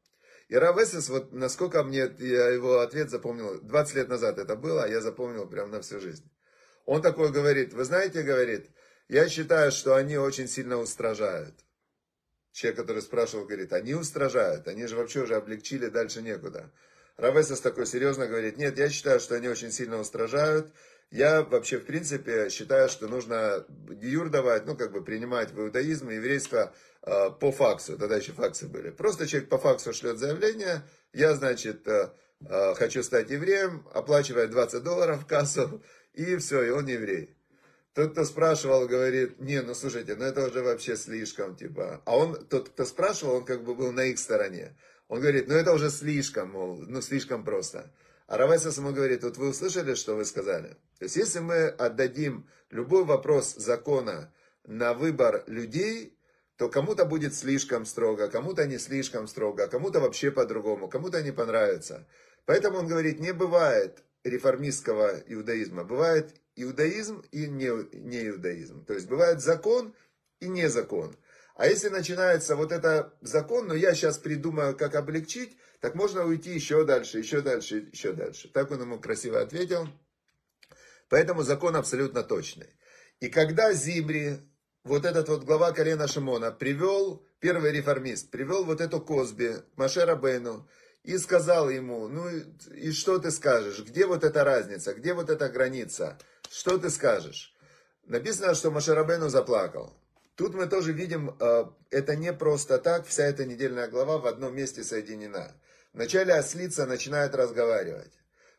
И 0.49 0.57
Равесес, 0.57 1.09
вот 1.09 1.33
насколько 1.33 1.83
мне, 1.83 2.11
я 2.19 2.49
его 2.49 2.81
ответ 2.81 3.11
запомнил, 3.11 3.61
20 3.61 3.95
лет 3.95 4.09
назад 4.09 4.39
это 4.39 4.57
было, 4.57 4.85
а 4.85 4.89
я 4.89 5.01
запомнил 5.01 5.47
прям 5.49 5.71
на 5.71 5.81
всю 5.81 6.01
жизнь. 6.01 6.31
Он 6.85 7.01
такой 7.01 7.33
говорит, 7.33 7.73
вы 7.73 7.85
знаете, 7.85 8.23
говорит, 8.23 8.71
я 9.09 9.29
считаю, 9.29 9.73
что 9.73 9.95
они 9.95 10.19
очень 10.19 10.49
сильно 10.49 10.79
устражают. 10.79 11.55
Человек, 12.53 12.79
который 12.79 13.03
спрашивал, 13.03 13.47
говорит, 13.47 13.73
они 13.73 13.95
устражают, 13.95 14.69
они 14.69 14.87
же 14.87 14.97
вообще 14.97 15.23
уже 15.23 15.35
облегчили, 15.35 15.89
дальше 15.89 16.23
некуда. 16.23 16.71
Равесес 17.17 17.61
такой 17.61 17.87
серьезно 17.87 18.27
говорит, 18.27 18.57
нет, 18.59 18.79
я 18.79 18.91
считаю, 18.91 19.21
что 19.21 19.35
они 19.35 19.49
очень 19.49 19.73
сильно 19.73 19.99
устражают. 19.99 20.73
Я 21.11 21.43
вообще, 21.43 21.79
в 21.79 21.87
принципе, 21.87 22.49
считаю, 22.51 22.89
что 22.89 23.07
нужно 23.09 23.65
диюр 23.69 24.31
ну, 24.67 24.77
как 24.77 24.93
бы 24.93 25.05
принимать 25.05 25.53
в 25.53 25.61
иудаизм 25.61 26.11
и 26.11 26.17
еврейство 26.17 26.75
э, 27.03 27.31
по 27.41 27.53
факсу. 27.53 27.97
Тогда 27.97 28.17
еще 28.17 28.33
факсы 28.33 28.67
были. 28.67 28.91
Просто 28.91 29.27
человек 29.27 29.49
по 29.49 29.59
факсу 29.59 29.93
шлет 29.93 30.19
заявление, 30.19 30.83
я, 31.13 31.35
значит, 31.35 31.87
э, 31.87 32.11
э, 32.49 32.75
хочу 32.75 33.03
стать 33.03 33.31
евреем, 33.31 33.87
оплачивает 33.93 34.51
20 34.51 34.83
долларов 34.83 35.23
в 35.23 35.27
кассу, 35.27 35.83
и 36.15 36.37
все, 36.37 36.63
и 36.63 36.71
он 36.71 36.87
еврей. 36.87 37.37
Тот, 37.95 38.11
кто 38.11 38.25
спрашивал, 38.25 38.89
говорит, 38.89 39.39
не, 39.39 39.63
ну 39.63 39.73
слушайте, 39.73 40.17
ну 40.17 40.25
это 40.25 40.45
уже 40.45 40.63
вообще 40.63 40.97
слишком, 40.97 41.55
типа. 41.55 42.03
А 42.05 42.17
он, 42.17 42.45
тот, 42.47 42.71
кто 42.71 42.85
спрашивал, 42.85 43.37
он 43.37 43.45
как 43.45 43.63
бы 43.63 43.77
был 43.77 43.93
на 43.93 44.07
их 44.07 44.19
стороне. 44.19 44.77
Он 45.07 45.21
говорит, 45.21 45.47
ну 45.47 45.55
это 45.55 45.73
уже 45.73 45.91
слишком, 45.91 46.51
мол, 46.51 46.77
ну 46.77 47.01
слишком 47.01 47.45
просто. 47.45 47.93
А 48.27 48.39
Равайсас 48.39 48.79
ему 48.79 48.93
говорит, 48.93 49.23
вот 49.23 49.37
вы 49.37 49.51
услышали, 49.51 49.95
что 49.95 50.15
вы 50.15 50.25
сказали? 50.25 50.77
То 50.99 51.05
есть, 51.05 51.17
если 51.17 51.41
мы 51.41 51.67
отдадим 51.69 52.49
любой 52.71 53.05
вопрос 53.05 53.55
закона 53.55 54.33
на 54.65 54.95
выбор 54.95 55.45
людей, 55.47 56.19
то 56.57 56.69
кому-то 56.69 57.05
будет 57.05 57.35
слишком 57.35 57.85
строго, 57.85 58.29
кому-то 58.29 58.67
не 58.67 58.79
слишком 58.79 59.27
строго, 59.27 59.67
кому-то 59.67 60.01
вообще 60.01 60.31
по-другому, 60.31 60.89
кому-то 60.89 61.23
не 61.23 61.33
понравится. 61.33 62.07
Поэтому 62.47 62.79
он 62.79 62.87
говорит, 62.87 63.21
не 63.21 63.33
бывает 63.33 64.05
реформистского 64.23 65.21
иудаизма, 65.27 65.85
бывает 65.85 66.35
иудаизм 66.57 67.23
и 67.33 67.47
не, 67.47 67.71
не 67.97 68.29
иудаизм. 68.29 68.85
То 68.85 68.95
есть 68.95 69.09
бывает 69.09 69.41
закон 69.41 69.95
и 70.41 70.49
не 70.49 70.69
закон. 70.69 71.17
А 71.57 71.67
если 71.67 71.89
начинается 71.89 72.57
вот 72.57 72.73
это 72.73 73.15
закон, 73.21 73.69
но 73.69 73.75
я 73.75 73.95
сейчас 73.95 74.19
придумаю, 74.19 74.77
как 74.77 74.95
облегчить, 74.95 75.57
так 75.85 75.95
можно 75.97 76.25
уйти 76.25 76.55
еще 76.55 76.85
дальше, 76.85 77.19
еще 77.19 77.43
дальше, 77.43 77.91
еще 77.93 78.15
дальше. 78.15 78.49
Так 78.49 78.71
он 78.71 78.81
ему 78.81 78.99
красиво 78.99 79.43
ответил. 79.43 79.87
Поэтому 81.11 81.43
закон 81.43 81.77
абсолютно 81.77 82.23
точный. 82.23 82.69
И 83.21 83.29
когда 83.29 83.71
Зимри, 83.75 84.39
вот 84.83 85.05
этот 85.05 85.29
вот 85.29 85.45
глава 85.45 85.73
колена 85.73 86.09
Шимона, 86.09 86.53
привел, 86.53 87.29
первый 87.39 87.71
реформист, 87.71 88.31
привел 88.31 88.65
вот 88.65 88.81
эту 88.81 88.99
Козби, 88.99 89.57
Машера 89.77 90.17
Бейну, 90.17 90.67
и 91.03 91.19
сказал 91.19 91.69
ему, 91.69 92.09
ну 92.09 92.31
и 92.31 92.91
что 92.93 93.19
ты 93.19 93.31
скажешь, 93.31 93.81
где 93.81 94.07
вот 94.07 94.25
эта 94.25 94.43
разница, 94.43 94.95
где 94.95 95.13
вот 95.13 95.29
эта 95.29 95.51
граница, 95.51 96.19
что 96.49 96.79
ты 96.79 96.89
скажешь? 96.89 97.55
Написано, 98.07 98.55
что 98.55 98.71
Машарабену 98.71 99.29
заплакал. 99.29 99.93
Тут 100.35 100.55
мы 100.55 100.67
тоже 100.67 100.93
видим, 100.93 101.37
э, 101.39 101.65
это 101.91 102.17
не 102.17 102.33
просто 102.33 102.79
так, 102.79 103.07
вся 103.07 103.25
эта 103.25 103.45
недельная 103.45 103.87
глава 103.87 104.17
в 104.17 104.27
одном 104.27 104.57
месте 104.57 104.83
соединена. 104.83 105.53
Вначале 105.95 106.35
ослица 106.35 106.87
начинает 106.87 107.35
разговаривать. 107.37 108.13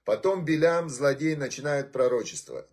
Потом 0.06 0.46
Белям, 0.46 0.90
злодей, 0.90 1.36
начинает 1.36 1.92
пророчествовать. 1.92 2.70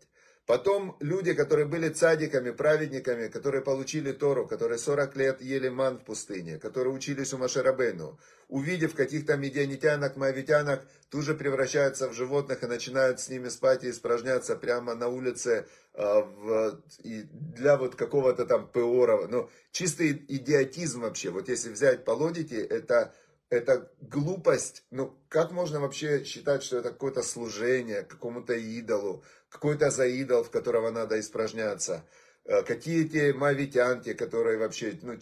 Потом 0.46 0.96
люди, 1.00 1.34
которые 1.34 1.66
были 1.66 1.88
цадиками, 1.88 2.50
праведниками, 2.50 3.28
которые 3.28 3.62
получили 3.62 4.12
Тору, 4.12 4.46
которые 4.46 4.78
40 4.78 5.16
лет 5.16 5.40
ели 5.40 5.68
ман 5.68 5.98
в 5.98 6.04
пустыне, 6.04 6.58
которые 6.58 6.92
учились 6.92 7.32
у 7.32 7.38
Машерабейну, 7.38 8.18
увидев 8.48 8.94
каких-то 8.94 9.36
медианитянок, 9.36 10.16
моавитянок, 10.16 10.84
тут 11.10 11.24
же 11.24 11.34
превращаются 11.34 12.08
в 12.08 12.12
животных 12.12 12.64
и 12.64 12.66
начинают 12.66 13.20
с 13.20 13.28
ними 13.28 13.48
спать 13.48 13.84
и 13.84 13.90
испражняться 13.90 14.56
прямо 14.56 14.94
на 14.94 15.08
улице 15.08 15.66
э, 15.94 16.02
в, 16.02 16.82
и 17.04 17.22
для 17.22 17.76
вот 17.76 17.94
какого-то 17.94 18.44
там 18.44 18.68
пеора. 18.68 19.28
Ну, 19.28 19.48
чистый 19.70 20.24
идиотизм 20.28 21.02
вообще. 21.02 21.30
Вот 21.30 21.48
если 21.48 21.70
взять 21.70 22.04
по 22.04 22.12
это 22.12 23.14
это 23.52 23.92
глупость. 24.00 24.84
Ну, 24.90 25.14
как 25.28 25.52
можно 25.52 25.78
вообще 25.78 26.24
считать, 26.24 26.62
что 26.62 26.78
это 26.78 26.90
какое-то 26.90 27.22
служение 27.22 28.02
какому-то 28.02 28.54
идолу, 28.54 29.22
какой-то 29.50 29.90
за 29.90 30.06
идол, 30.06 30.42
в 30.42 30.50
которого 30.50 30.90
надо 30.90 31.20
испражняться? 31.20 32.04
Э, 32.44 32.62
какие 32.62 33.04
те 33.04 33.34
мавитянки, 33.34 34.14
которые 34.14 34.56
вообще, 34.56 34.98
ну, 35.02 35.18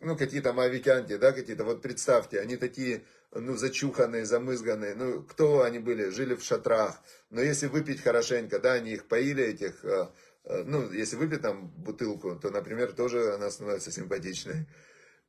ну 0.00 0.16
какие-то 0.16 0.52
мавитянки, 0.52 1.16
да, 1.16 1.30
какие-то, 1.30 1.62
вот 1.62 1.82
представьте, 1.82 2.40
они 2.40 2.56
такие, 2.56 3.04
ну, 3.30 3.56
зачуханные, 3.56 4.24
замызганные, 4.24 4.96
ну, 4.96 5.22
кто 5.22 5.62
они 5.62 5.78
были, 5.78 6.08
жили 6.08 6.34
в 6.34 6.42
шатрах, 6.42 7.00
но 7.30 7.40
если 7.40 7.68
выпить 7.68 8.02
хорошенько, 8.02 8.58
да, 8.58 8.72
они 8.72 8.94
их 8.94 9.06
поили, 9.06 9.44
этих, 9.44 9.84
э, 9.84 10.08
э, 10.44 10.64
ну, 10.64 10.90
если 10.90 11.14
выпить 11.14 11.42
там 11.42 11.68
бутылку, 11.68 12.34
то, 12.34 12.50
например, 12.50 12.92
тоже 12.92 13.34
она 13.34 13.50
становится 13.50 13.92
симпатичной. 13.92 14.66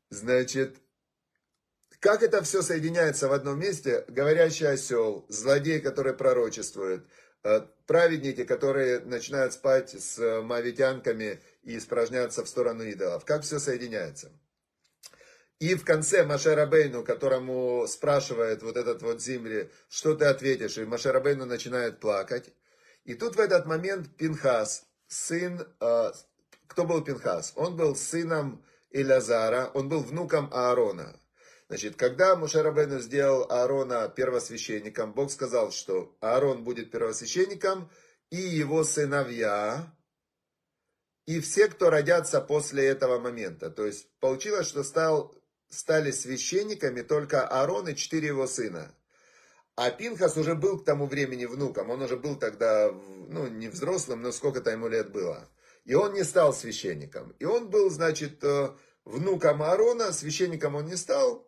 Значит, 0.10 0.78
как 2.00 2.22
это 2.22 2.44
все 2.44 2.62
соединяется 2.62 3.28
в 3.28 3.34
одном 3.34 3.60
месте? 3.60 4.06
Говорящий 4.08 4.68
осел, 4.68 5.26
злодей, 5.30 5.80
который 5.80 6.14
пророчествует, 6.14 7.04
э, 7.44 7.62
праведники, 7.88 8.44
которые 8.44 9.00
начинают 9.00 9.54
спать 9.54 9.92
с 9.92 10.42
мавитянками 10.42 11.42
и 11.64 11.78
испражняться 11.78 12.44
в 12.44 12.50
сторону 12.50 12.84
идолов. 12.84 13.26
Как 13.26 13.42
все 13.42 13.60
соединяется? 13.60 14.32
И 15.60 15.74
в 15.74 15.84
конце 15.84 16.24
Машерабейну, 16.24 17.04
которому 17.04 17.88
спрашивает 17.88 18.62
вот 18.62 18.78
этот 18.78 19.02
вот 19.02 19.22
Зимри, 19.22 19.72
что 19.90 20.14
ты 20.14 20.26
ответишь, 20.26 20.78
и 20.78 20.86
Машерабейну 20.86 21.46
начинает 21.46 22.00
плакать. 22.00 22.54
И 23.06 23.16
тут 23.16 23.38
в 23.38 23.40
этот 23.40 23.66
момент 23.66 24.16
Пинхас, 24.18 24.86
сын, 25.08 25.68
э, 25.80 26.12
кто 26.68 26.86
был 26.86 27.04
Пинхас? 27.04 27.54
Он 27.56 27.76
был 27.76 27.96
сыном 27.96 28.64
Илязара, 28.92 29.72
он 29.74 29.90
был 29.90 30.02
внуком 30.02 30.50
Аарона. 30.54 31.20
Значит, 31.70 31.98
когда 31.98 32.36
Мушарабену 32.38 33.00
сделал 33.00 33.46
Аарона 33.52 34.08
первосвященником, 34.08 35.14
Бог 35.14 35.32
сказал, 35.32 35.72
что 35.72 36.16
Аарон 36.22 36.64
будет 36.64 36.92
первосвященником, 36.92 37.92
и 38.30 38.38
его 38.38 38.86
сыновья, 38.86 39.94
и 41.26 41.42
все, 41.42 41.68
кто 41.68 41.90
родятся 41.90 42.40
после 42.40 42.86
этого 42.86 43.20
момента. 43.20 43.70
То 43.70 43.86
есть 43.86 44.08
получилось, 44.20 44.68
что 44.68 44.84
стал, 44.84 45.36
стали 45.70 46.12
священниками 46.12 47.02
только 47.02 47.46
Аарон 47.46 47.90
и 47.90 47.96
четыре 47.96 48.28
его 48.28 48.48
сына. 48.48 48.94
А 49.76 49.92
Пинхас 49.92 50.38
уже 50.38 50.56
был 50.56 50.80
к 50.80 50.86
тому 50.86 51.06
времени 51.06 51.46
внуком, 51.46 51.90
он 51.90 52.02
уже 52.02 52.16
был 52.18 52.38
тогда, 52.38 52.92
ну, 53.28 53.48
не 53.48 53.68
взрослым, 53.68 54.22
но 54.22 54.32
сколько-то 54.32 54.72
ему 54.72 54.88
лет 54.88 55.12
было. 55.12 55.50
И 55.84 55.94
он 55.94 56.14
не 56.14 56.24
стал 56.24 56.54
священником. 56.54 57.36
И 57.40 57.46
он 57.46 57.70
был, 57.70 57.90
значит, 57.90 58.44
э, 58.44 58.72
внуком 59.06 59.62
Аарона, 59.62 60.14
священником 60.14 60.76
он 60.76 60.86
не 60.88 60.96
стал, 60.96 61.47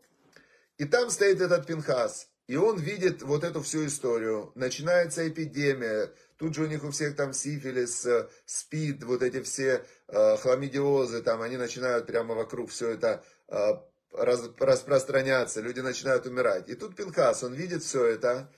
и 0.79 0.85
там 0.85 1.09
стоит 1.09 1.41
этот 1.41 1.67
Пинхас, 1.67 2.29
и 2.47 2.55
он 2.55 2.79
видит 2.79 3.21
вот 3.21 3.43
эту 3.43 3.61
всю 3.61 3.85
историю. 3.85 4.53
Начинается 4.55 5.27
эпидемия, 5.27 6.11
тут 6.37 6.55
же 6.55 6.63
у 6.63 6.67
них 6.67 6.85
у 6.85 6.91
всех 6.91 7.17
там 7.17 7.33
сифилис, 7.33 8.05
э, 8.05 8.29
спид, 8.45 9.03
вот 9.03 9.21
эти 9.21 9.41
все 9.41 9.85
э, 10.07 10.37
хламидиозы, 10.37 11.21
там 11.21 11.41
они 11.41 11.57
начинают 11.57 12.07
прямо 12.07 12.33
вокруг 12.33 12.71
все 12.71 12.91
это 12.91 13.21
э, 13.49 13.73
раз, 14.13 14.49
распространяться, 14.57 15.59
люди 15.59 15.81
начинают 15.81 16.25
умирать. 16.25 16.69
И 16.69 16.75
тут 16.75 16.95
Пинхас, 16.95 17.43
он 17.43 17.53
видит 17.53 17.83
все 17.83 18.05
это, 18.05 18.49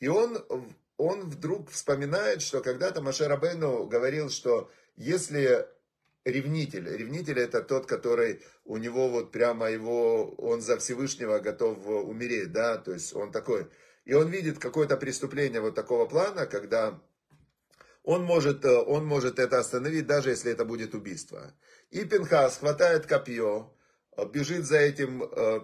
и 0.00 0.08
он, 0.08 0.38
он 0.98 1.30
вдруг 1.30 1.70
вспоминает, 1.70 2.42
что 2.42 2.60
когда-то 2.60 3.00
Машер 3.00 3.32
Абену 3.32 3.86
говорил, 3.86 4.28
что 4.28 4.70
если 4.96 5.66
ревнитель. 6.24 6.88
Ревнитель 6.88 7.38
это 7.38 7.62
тот, 7.62 7.86
который 7.86 8.42
у 8.64 8.76
него 8.76 9.08
вот 9.08 9.32
прямо 9.32 9.70
его, 9.70 10.30
он 10.34 10.60
за 10.60 10.78
Всевышнего 10.78 11.38
готов 11.38 11.86
умереть, 11.86 12.52
да, 12.52 12.78
то 12.78 12.92
есть 12.92 13.14
он 13.14 13.32
такой. 13.32 13.68
И 14.04 14.14
он 14.14 14.28
видит 14.28 14.58
какое-то 14.58 14.96
преступление 14.96 15.60
вот 15.60 15.74
такого 15.74 16.06
плана, 16.06 16.46
когда 16.46 17.00
он 18.02 18.24
может, 18.24 18.64
он 18.64 19.04
может 19.04 19.38
это 19.38 19.58
остановить, 19.58 20.06
даже 20.06 20.30
если 20.30 20.52
это 20.52 20.64
будет 20.64 20.94
убийство. 20.94 21.54
И 21.90 22.04
Пинхас 22.04 22.58
хватает 22.58 23.06
копье, 23.06 23.72
бежит 24.32 24.64
за 24.64 24.78
этим 24.78 25.22
э, 25.22 25.60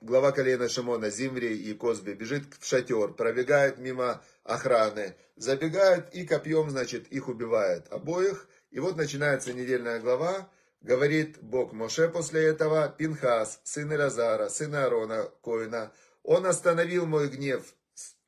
глава 0.00 0.32
колена 0.32 0.68
Шимона, 0.68 1.10
Зимри 1.10 1.56
и 1.56 1.74
Козби, 1.74 2.12
бежит 2.12 2.44
в 2.58 2.66
шатер, 2.66 3.14
пробегает 3.14 3.78
мимо 3.78 4.22
охраны, 4.44 5.16
забегает 5.36 6.14
и 6.14 6.26
копьем, 6.26 6.70
значит, 6.70 7.08
их 7.08 7.28
убивает 7.28 7.86
обоих, 7.90 8.48
и 8.72 8.80
вот 8.80 8.96
начинается 8.96 9.52
недельная 9.52 10.00
глава, 10.00 10.50
говорит 10.80 11.36
Бог 11.42 11.74
Моше 11.74 12.08
после 12.08 12.42
этого, 12.44 12.88
Пинхас, 12.88 13.60
сын 13.64 13.92
Илазара, 13.92 14.48
сын 14.48 14.74
Аарона, 14.74 15.30
Коина, 15.44 15.92
он 16.22 16.46
остановил 16.46 17.04
мой 17.06 17.28
гнев 17.28 17.74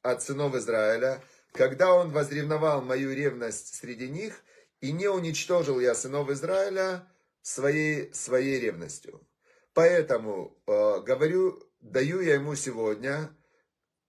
от 0.03 0.23
сынов 0.23 0.55
Израиля, 0.55 1.23
когда 1.53 1.95
он 1.95 2.11
возревновал 2.11 2.83
мою 2.83 3.15
ревность 3.15 3.75
среди 3.75 4.09
них, 4.09 4.35
и 4.81 4.93
не 4.93 5.09
уничтожил 5.09 5.81
я 5.81 5.95
сынов 5.95 6.29
Израиля 6.29 7.09
своей, 7.41 8.13
своей 8.13 8.61
ревностью. 8.61 9.27
Поэтому, 9.73 10.63
э, 10.67 11.01
говорю, 11.01 11.59
даю 11.81 12.21
я 12.21 12.35
ему 12.35 12.55
сегодня 12.55 13.35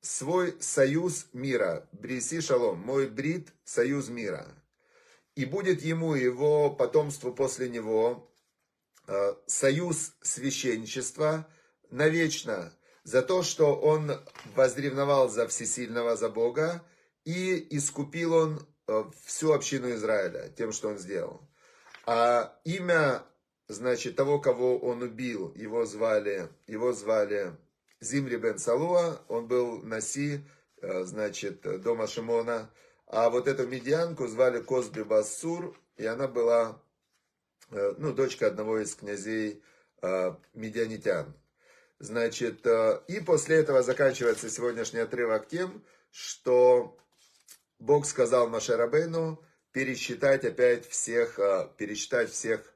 свой 0.02 0.58
союз 0.60 1.28
мира, 1.32 1.88
Бриси 1.94 2.42
Шалом, 2.42 2.80
мой 2.80 3.08
брит, 3.08 3.54
союз 3.64 4.10
мира 4.10 4.54
и 5.36 5.46
будет 5.46 5.82
ему 5.82 6.16
и 6.16 6.24
его 6.24 6.70
потомству 6.70 7.34
после 7.34 7.70
него 7.70 8.32
э, 9.08 9.36
союз 9.46 10.14
священничества 10.22 11.48
навечно 11.92 12.74
за 13.04 13.22
то, 13.22 13.44
что 13.44 13.76
он 13.76 14.12
возревновал 14.56 15.30
за 15.30 15.48
всесильного, 15.48 16.16
за 16.16 16.30
Бога, 16.30 16.84
и 17.26 17.68
искупил 17.78 18.34
он 18.34 18.68
э, 18.88 19.04
всю 19.26 19.52
общину 19.52 19.92
Израиля 19.92 20.50
тем, 20.58 20.72
что 20.72 20.90
он 20.90 20.98
сделал. 20.98 21.42
А 22.06 22.58
имя, 22.64 23.24
значит, 23.68 24.16
того, 24.16 24.40
кого 24.40 24.78
он 24.78 25.02
убил, 25.02 25.54
его 25.56 25.86
звали, 25.86 26.50
его 26.68 26.94
звали 26.94 27.56
Зимри 28.00 28.38
бен 28.38 28.58
Салуа, 28.58 29.22
он 29.28 29.48
был 29.48 29.82
Наси, 29.82 30.48
э, 30.82 31.04
значит, 31.04 31.62
дома 31.82 32.08
Шимона, 32.08 32.72
а 33.08 33.30
вот 33.30 33.48
эту 33.48 33.68
медианку 33.68 34.28
звали 34.28 34.62
Козби 34.62 35.04
Басур, 35.04 35.80
и 35.98 36.06
она 36.06 36.28
была, 36.28 36.82
э, 37.72 37.94
ну, 37.98 38.14
дочка 38.14 38.48
одного 38.48 38.80
из 38.80 38.96
князей 38.96 39.64
э, 40.02 40.36
медианитян. 40.54 41.34
Значит, 42.00 42.66
э, 42.66 43.02
и 43.08 43.20
после 43.20 43.58
этого 43.58 43.84
заканчивается 43.84 44.50
сегодняшний 44.50 45.00
отрывок 45.00 45.48
тем, 45.48 45.84
что 46.12 46.98
Бог 47.80 48.06
сказал 48.06 48.50
Машерабейну 48.50 49.42
пересчитать 49.72 50.44
опять 50.46 50.88
всех, 50.88 51.38
пересчитать 51.78 52.32
всех, 52.32 52.74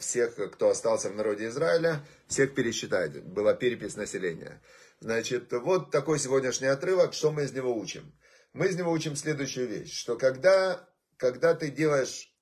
всех, 0.00 0.34
кто 0.52 0.68
остался 0.68 1.08
в 1.08 1.14
народе 1.14 1.46
Израиля, 1.46 2.04
всех 2.26 2.54
пересчитать. 2.54 3.22
Была 3.22 3.54
перепись 3.54 3.94
населения. 3.94 4.60
Значит, 4.98 5.52
вот 5.52 5.92
такой 5.92 6.18
сегодняшний 6.18 6.66
отрывок, 6.66 7.14
что 7.14 7.30
мы 7.30 7.44
из 7.44 7.52
него 7.52 7.76
учим. 7.76 8.12
Мы 8.54 8.68
из 8.68 8.76
него 8.76 8.92
учим 8.92 9.16
следующую 9.16 9.66
вещь, 9.66 9.92
что 9.92 10.16
когда, 10.16 10.88
когда 11.16 11.54
ты 11.54 11.70
делаешь 11.70 12.32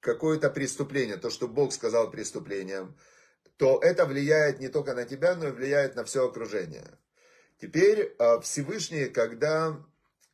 какое-то 0.00 0.50
преступление, 0.50 1.16
то, 1.16 1.30
что 1.30 1.48
Бог 1.48 1.72
сказал 1.72 2.10
преступлением, 2.10 2.94
то 3.56 3.80
это 3.82 4.04
влияет 4.04 4.60
не 4.60 4.68
только 4.68 4.92
на 4.94 5.06
тебя, 5.06 5.34
но 5.34 5.48
и 5.48 5.52
влияет 5.52 5.96
на 5.96 6.04
все 6.04 6.28
окружение. 6.28 6.98
Теперь 7.58 8.14
а, 8.18 8.38
Всевышний, 8.40 9.06
когда 9.06 9.82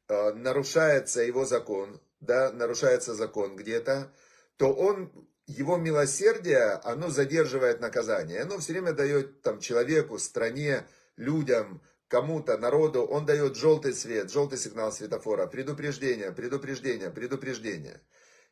а, 0.08 0.32
нарушается 0.32 1.22
его 1.22 1.44
закон, 1.44 2.00
да, 2.18 2.50
нарушается 2.50 3.14
закон 3.14 3.54
где-то, 3.54 4.12
то 4.56 4.72
он, 4.74 5.12
его 5.46 5.76
милосердие, 5.76 6.80
оно 6.82 7.10
задерживает 7.10 7.80
наказание. 7.80 8.42
Оно 8.42 8.58
все 8.58 8.72
время 8.72 8.92
дает 8.92 9.42
там, 9.42 9.60
человеку, 9.60 10.18
стране, 10.18 10.84
людям 11.16 11.80
кому-то, 12.10 12.58
народу, 12.58 13.02
он 13.04 13.24
дает 13.24 13.56
желтый 13.56 13.94
свет, 13.94 14.30
желтый 14.30 14.58
сигнал 14.58 14.92
светофора, 14.92 15.46
предупреждение, 15.46 16.32
предупреждение, 16.32 17.10
предупреждение. 17.10 18.02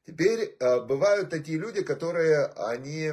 Теперь 0.07 0.57
э, 0.59 0.81
бывают 0.81 1.29
такие 1.29 1.59
люди, 1.59 1.83
которые, 1.83 2.47
они 2.47 3.13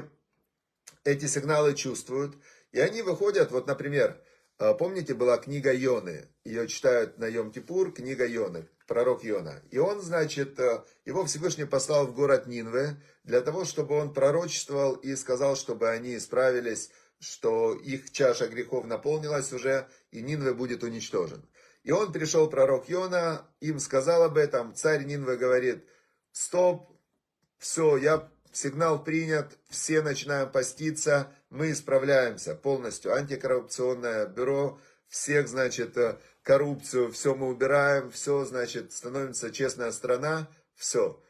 эти 1.04 1.26
сигналы 1.26 1.74
чувствуют, 1.74 2.38
и 2.72 2.80
они 2.80 3.02
выходят, 3.02 3.52
вот, 3.52 3.68
например, 3.68 4.22
А, 4.58 4.74
помните, 4.74 5.14
была 5.14 5.38
книга 5.38 5.74
Йоны, 5.74 6.30
ее 6.46 6.68
читают 6.68 7.18
на 7.18 7.26
Йом-Кипур, 7.26 7.92
книга 7.92 8.26
Йоны, 8.26 8.70
пророк 8.88 9.24
Йона. 9.24 9.62
И 9.70 9.78
он, 9.78 10.02
значит, 10.02 10.58
э, 10.60 10.82
его 11.04 11.26
Всевышний 11.26 11.66
послал 11.66 12.08
в 12.08 12.16
город 12.16 12.48
Нинве 12.48 12.96
для 13.26 13.42
того, 13.42 13.66
чтобы 13.66 13.96
он 13.96 14.14
пророчествовал 14.14 14.94
и 14.94 15.16
сказал, 15.18 15.58
чтобы 15.58 15.90
они 15.90 16.16
исправились, 16.16 16.90
что 17.26 17.74
их 17.74 18.12
чаша 18.12 18.48
грехов 18.48 18.86
наполнилась 18.86 19.52
уже, 19.52 19.88
и 20.12 20.22
Нинве 20.22 20.54
будет 20.54 20.84
уничтожен. 20.84 21.48
И 21.84 21.92
он 21.92 22.12
пришел, 22.12 22.50
пророк 22.50 22.88
Йона, 22.88 23.48
им 23.60 23.80
сказал 23.80 24.24
об 24.24 24.38
этом, 24.38 24.74
царь 24.76 25.06
Нинве 25.06 25.36
говорит, 25.36 25.86
стоп, 26.32 26.92
все, 27.58 27.98
я 27.98 28.32
сигнал 28.52 29.04
принят, 29.04 29.58
все 29.70 30.02
начинаем 30.02 30.52
поститься, 30.52 31.32
мы 31.50 31.72
исправляемся 31.72 32.56
полностью. 32.56 33.14
Антикоррупционное 33.14 34.28
бюро, 34.28 34.80
всех, 35.08 35.48
значит, 35.48 35.98
э, 35.98 36.18
коррупцию, 36.44 37.12
все 37.12 37.36
мы 37.36 37.48
убираем, 37.48 38.12
все, 38.12 38.46
значит, 38.46 38.94
становится 38.94 39.52
честная 39.52 39.92
страна, 39.92 40.48
все. 40.76 41.22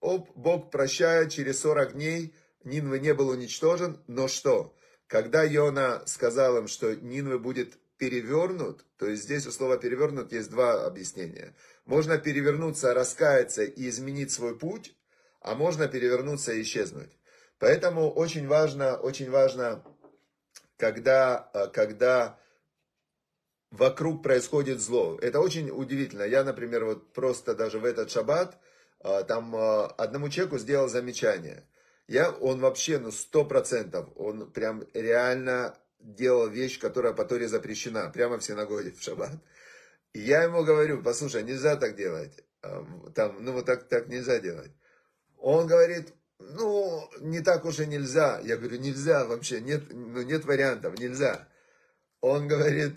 Оп, 0.00 0.30
Бог 0.36 0.70
прощает, 0.70 1.32
через 1.32 1.60
40 1.60 1.94
дней 1.94 2.34
Нинвы 2.64 2.98
не 2.98 3.14
был 3.14 3.28
уничтожен, 3.28 4.02
но 4.06 4.28
что? 4.28 4.74
Когда 5.08 5.42
Йона 5.42 6.02
сказал 6.06 6.58
им, 6.58 6.68
что 6.68 6.94
Нинвы 6.94 7.38
будет 7.38 7.78
перевернут, 7.96 8.84
то 8.98 9.06
есть 9.06 9.24
здесь 9.24 9.46
у 9.46 9.50
слова 9.50 9.78
перевернут 9.78 10.32
есть 10.32 10.50
два 10.50 10.84
объяснения. 10.86 11.54
Можно 11.86 12.18
перевернуться, 12.18 12.94
раскаяться 12.94 13.64
и 13.64 13.88
изменить 13.88 14.30
свой 14.30 14.56
путь, 14.56 14.94
а 15.40 15.54
можно 15.54 15.88
перевернуться 15.88 16.52
и 16.52 16.62
исчезнуть. 16.62 17.10
Поэтому 17.58 18.10
очень 18.10 18.46
важно, 18.46 18.96
очень 18.96 19.30
важно, 19.30 19.82
когда, 20.76 21.50
э, 21.54 21.68
когда 21.68 22.38
вокруг 23.70 24.22
происходит 24.22 24.80
зло. 24.80 25.18
Это 25.20 25.40
очень 25.40 25.70
удивительно. 25.70 26.22
Я, 26.22 26.44
например, 26.44 26.84
вот 26.84 27.12
просто 27.14 27.54
даже 27.54 27.78
в 27.78 27.84
этот 27.86 28.10
шаббат, 28.10 28.58
э, 29.00 29.24
там 29.26 29.56
э, 29.56 29.86
одному 29.96 30.28
человеку 30.28 30.58
сделал 30.58 30.88
замечание. 30.88 31.64
Я, 32.08 32.30
он 32.30 32.60
вообще, 32.60 32.98
ну, 32.98 33.12
сто 33.12 33.44
процентов, 33.44 34.08
он 34.16 34.50
прям 34.50 34.84
реально 34.94 35.78
делал 36.00 36.48
вещь, 36.48 36.80
которая 36.80 37.12
по 37.12 37.24
Торе 37.24 37.48
запрещена, 37.48 38.10
прямо 38.10 38.38
в 38.38 38.44
синагоге 38.44 38.92
в 38.92 39.02
шаббат. 39.02 39.32
И 40.14 40.20
я 40.20 40.42
ему 40.42 40.64
говорю, 40.64 41.02
послушай, 41.02 41.42
нельзя 41.42 41.76
так 41.76 41.96
делать. 41.96 42.32
Там, 43.14 43.36
ну, 43.44 43.52
вот 43.52 43.66
так, 43.66 43.88
так 43.88 44.08
нельзя 44.08 44.40
делать. 44.40 44.72
Он 45.36 45.66
говорит, 45.66 46.14
ну, 46.38 47.08
не 47.20 47.40
так 47.40 47.64
уж 47.66 47.80
и 47.80 47.86
нельзя. 47.86 48.40
Я 48.42 48.56
говорю, 48.56 48.78
нельзя 48.78 49.26
вообще, 49.26 49.60
нет, 49.60 49.82
ну, 49.90 50.22
нет 50.22 50.44
вариантов, 50.46 50.98
нельзя. 50.98 51.46
Он 52.20 52.48
говорит, 52.48 52.96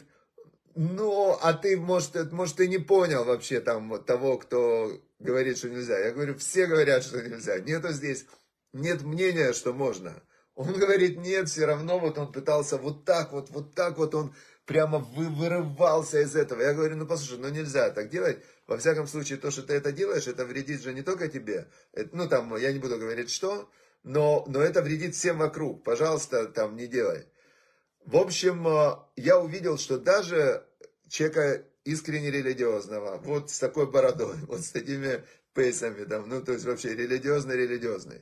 ну, 0.75 1.37
а 1.41 1.53
ты, 1.53 1.77
может, 1.77 2.31
может, 2.31 2.55
ты 2.55 2.67
не 2.67 2.77
понял 2.77 3.25
вообще 3.25 3.59
там 3.59 4.01
того, 4.03 4.37
кто 4.37 4.91
говорит, 5.19 5.57
что 5.57 5.69
нельзя. 5.69 5.99
Я 5.99 6.11
говорю, 6.11 6.37
все 6.37 6.65
говорят, 6.65 7.03
что 7.03 7.21
нельзя. 7.21 7.59
Нету 7.59 7.89
здесь, 7.89 8.25
нет 8.73 9.01
мнения, 9.01 9.53
что 9.53 9.73
можно. 9.73 10.21
Он 10.55 10.73
говорит, 10.73 11.17
нет, 11.17 11.49
все 11.49 11.65
равно 11.65 11.99
вот 11.99 12.17
он 12.17 12.31
пытался 12.31 12.77
вот 12.77 13.05
так 13.05 13.31
вот, 13.31 13.49
вот 13.49 13.73
так 13.73 13.97
вот 13.97 14.13
он 14.15 14.35
прямо 14.65 14.99
вы, 14.99 15.27
вырывался 15.29 16.21
из 16.21 16.35
этого. 16.35 16.61
Я 16.61 16.73
говорю, 16.73 16.97
ну 16.97 17.05
послушай, 17.05 17.39
ну 17.39 17.49
нельзя 17.49 17.89
так 17.89 18.09
делать. 18.09 18.43
Во 18.67 18.77
всяком 18.77 19.07
случае, 19.07 19.37
то, 19.37 19.51
что 19.51 19.63
ты 19.63 19.73
это 19.73 19.91
делаешь, 19.91 20.27
это 20.27 20.45
вредит 20.45 20.81
же 20.81 20.93
не 20.93 21.01
только 21.01 21.27
тебе. 21.27 21.67
Это, 21.93 22.15
ну 22.15 22.27
там, 22.27 22.55
я 22.57 22.71
не 22.71 22.79
буду 22.79 22.97
говорить 22.97 23.29
что, 23.29 23.69
но, 24.03 24.45
но 24.47 24.61
это 24.61 24.81
вредит 24.81 25.15
всем 25.15 25.39
вокруг. 25.39 25.83
Пожалуйста, 25.83 26.45
там 26.45 26.75
не 26.75 26.87
делай. 26.87 27.25
В 28.05 28.17
общем, 28.17 28.67
э, 28.67 28.97
я 29.15 29.39
увидел, 29.39 29.77
что 29.77 29.97
даже 29.97 30.65
человека 31.07 31.65
искренне 31.83 32.31
религиозного, 32.31 33.17
вот 33.17 33.51
с 33.51 33.59
такой 33.59 33.89
бородой, 33.89 34.37
вот 34.47 34.61
с 34.61 34.71
такими 34.71 35.23
пейсами, 35.53 36.05
там, 36.05 36.29
ну, 36.29 36.41
то 36.41 36.53
есть 36.53 36.65
вообще 36.65 36.95
религиозный-религиозный. 36.95 38.21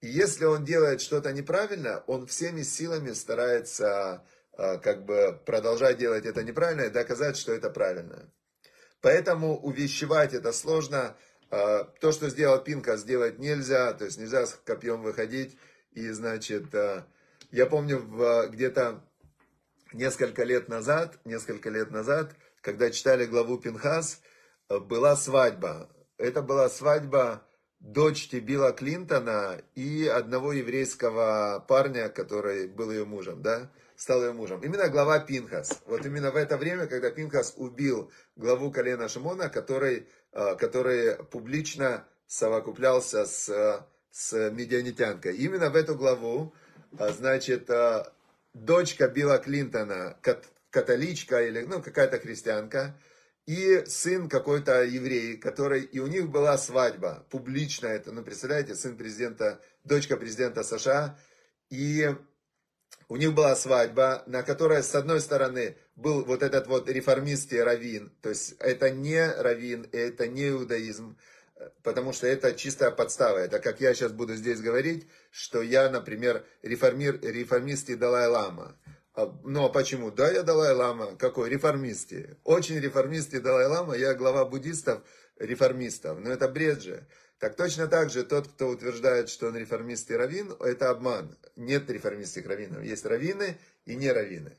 И 0.00 0.08
если 0.08 0.44
он 0.44 0.64
делает 0.64 1.00
что-то 1.00 1.32
неправильно, 1.32 2.04
он 2.06 2.26
всеми 2.26 2.62
силами 2.62 3.12
старается 3.12 4.24
а, 4.56 4.78
как 4.78 5.04
бы 5.04 5.40
продолжать 5.44 5.98
делать 5.98 6.26
это 6.26 6.42
неправильно 6.42 6.82
и 6.82 6.90
доказать, 6.90 7.36
что 7.36 7.52
это 7.52 7.70
правильно. 7.70 8.30
Поэтому 9.00 9.58
увещевать 9.58 10.34
это 10.34 10.52
сложно. 10.52 11.16
А, 11.50 11.84
то, 11.84 12.12
что 12.12 12.28
сделал 12.28 12.62
Пинка, 12.62 12.96
сделать 12.96 13.38
нельзя, 13.38 13.92
то 13.92 14.04
есть 14.04 14.18
нельзя 14.18 14.46
с 14.46 14.54
копьем 14.64 15.02
выходить. 15.02 15.56
И, 15.92 16.10
значит, 16.10 16.74
а, 16.74 17.06
я 17.50 17.66
помню 17.66 18.00
где-то 18.50 19.02
несколько 19.92 20.44
лет 20.44 20.68
назад, 20.68 21.18
несколько 21.24 21.70
лет 21.70 21.90
назад, 21.90 22.34
когда 22.60 22.90
читали 22.90 23.24
главу 23.24 23.58
Пинхас, 23.58 24.20
была 24.68 25.16
свадьба. 25.16 25.88
Это 26.18 26.42
была 26.42 26.68
свадьба 26.68 27.45
дочки 27.80 28.36
Билла 28.36 28.72
Клинтона 28.72 29.60
и 29.74 30.06
одного 30.06 30.52
еврейского 30.52 31.64
парня, 31.68 32.08
который 32.08 32.66
был 32.66 32.90
ее 32.90 33.04
мужем, 33.04 33.42
да 33.42 33.70
стал 33.96 34.22
ее 34.22 34.32
мужем. 34.32 34.60
Именно 34.60 34.88
глава 34.88 35.18
Пинхас. 35.20 35.82
Вот 35.86 36.04
именно 36.04 36.30
в 36.30 36.36
это 36.36 36.56
время, 36.56 36.86
когда 36.86 37.10
Пинхас 37.10 37.54
убил 37.56 38.12
главу 38.36 38.70
колена 38.70 39.08
Шимона, 39.08 39.48
который, 39.48 40.08
а, 40.32 40.54
который 40.54 41.16
публично 41.24 42.06
совокуплялся 42.26 43.24
с, 43.24 43.86
с 44.10 44.50
медианитянкой. 44.50 45.36
Именно 45.36 45.70
в 45.70 45.76
эту 45.76 45.94
главу, 45.94 46.54
а, 46.98 47.08
значит, 47.08 47.70
дочка 48.52 49.08
Билла 49.08 49.38
Клинтона, 49.38 50.18
католичка 50.70 51.42
или 51.42 51.62
ну, 51.62 51.82
какая-то 51.82 52.18
христианка, 52.18 52.98
и 53.46 53.84
сын 53.86 54.28
какой-то 54.28 54.82
еврей, 54.82 55.36
который, 55.36 55.82
и 55.82 56.00
у 56.00 56.06
них 56.06 56.28
была 56.28 56.58
свадьба, 56.58 57.26
публично 57.30 57.86
это, 57.86 58.12
ну, 58.12 58.22
представляете, 58.22 58.74
сын 58.74 58.96
президента, 58.96 59.60
дочка 59.84 60.16
президента 60.16 60.64
США, 60.64 61.18
и 61.70 62.14
у 63.08 63.16
них 63.16 63.34
была 63.34 63.54
свадьба, 63.54 64.24
на 64.26 64.42
которой 64.42 64.82
с 64.82 64.94
одной 64.94 65.20
стороны 65.20 65.76
был 65.94 66.24
вот 66.24 66.42
этот 66.42 66.66
вот 66.66 66.88
реформист 66.88 67.52
и 67.52 67.60
раввин, 67.60 68.12
то 68.20 68.30
есть 68.30 68.56
это 68.58 68.90
не 68.90 69.24
раввин, 69.24 69.88
это 69.92 70.26
не 70.26 70.48
иудаизм, 70.48 71.16
потому 71.82 72.12
что 72.12 72.26
это 72.26 72.52
чистая 72.52 72.90
подстава. 72.90 73.38
Это 73.38 73.58
как 73.60 73.80
я 73.80 73.94
сейчас 73.94 74.12
буду 74.12 74.34
здесь 74.34 74.60
говорить, 74.60 75.06
что 75.30 75.62
я, 75.62 75.88
например, 75.88 76.44
реформир, 76.62 77.18
реформист 77.22 77.88
и 77.90 77.94
Далай-Лама. 77.94 78.76
А, 79.16 79.34
ну 79.44 79.64
а 79.64 79.68
почему? 79.70 80.10
Да, 80.10 80.30
я 80.30 80.42
Далай-Лама. 80.42 81.16
Какой? 81.16 81.48
Реформисты. 81.48 82.36
Очень 82.44 82.78
реформисты 82.78 83.40
Далай-Лама. 83.40 83.96
Я 83.96 84.12
глава 84.12 84.44
буддистов, 84.44 85.02
реформистов. 85.38 86.18
Но 86.20 86.30
это 86.30 86.48
бред 86.48 86.82
же. 86.82 87.06
Так 87.38 87.56
точно 87.56 87.86
так 87.86 88.10
же 88.10 88.24
тот, 88.24 88.46
кто 88.46 88.68
утверждает, 88.68 89.30
что 89.30 89.48
он 89.48 89.56
реформист 89.56 90.10
и 90.10 90.16
раввин, 90.16 90.54
это 90.60 90.90
обман. 90.90 91.34
Нет 91.56 91.88
реформистских 91.90 92.46
раввинов. 92.46 92.82
Есть 92.84 93.06
раввины 93.06 93.56
и 93.86 93.96
не 93.96 94.12
раввины. 94.12 94.52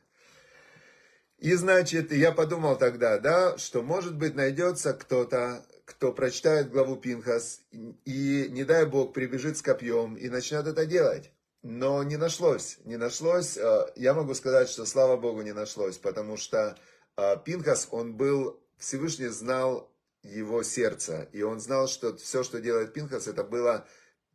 И 1.38 1.54
значит, 1.54 2.12
я 2.12 2.32
подумал 2.32 2.78
тогда, 2.80 3.20
да, 3.20 3.60
что 3.60 3.84
может 3.84 4.15
быть 4.15 4.34
найдется 4.34 4.93
кто-то, 4.93 5.63
кто 5.86 6.12
прочитает 6.12 6.72
главу 6.72 6.96
Пинхас 6.96 7.62
и, 7.72 8.48
не 8.50 8.63
дай 8.63 8.88
бог, 8.88 9.13
прибежит 9.13 9.58
с 9.58 9.62
копьем 9.62 10.15
и 10.15 10.30
начнет 10.30 10.65
это 10.65 10.88
делать. 10.88 11.32
Но 11.63 12.04
не 12.04 12.17
нашлось, 12.17 12.78
не 12.86 12.98
нашлось. 12.98 13.58
А, 13.58 13.91
я 13.96 14.13
могу 14.13 14.34
сказать, 14.34 14.70
что 14.70 14.86
слава 14.86 15.17
Богу 15.17 15.41
не 15.41 15.54
нашлось, 15.54 15.98
потому 15.98 16.38
что 16.38 16.78
а, 17.15 17.36
Пинхас, 17.36 17.88
он 17.91 18.15
был, 18.15 18.62
Всевышний 18.78 19.28
знал 19.28 19.91
его 20.24 20.63
сердца. 20.63 21.28
И 21.32 21.41
он 21.41 21.60
знал, 21.60 21.88
что 21.88 22.15
все, 22.17 22.43
что 22.43 22.60
делает 22.60 22.93
Пинхас, 22.93 23.28
это 23.28 23.43
было 23.43 23.88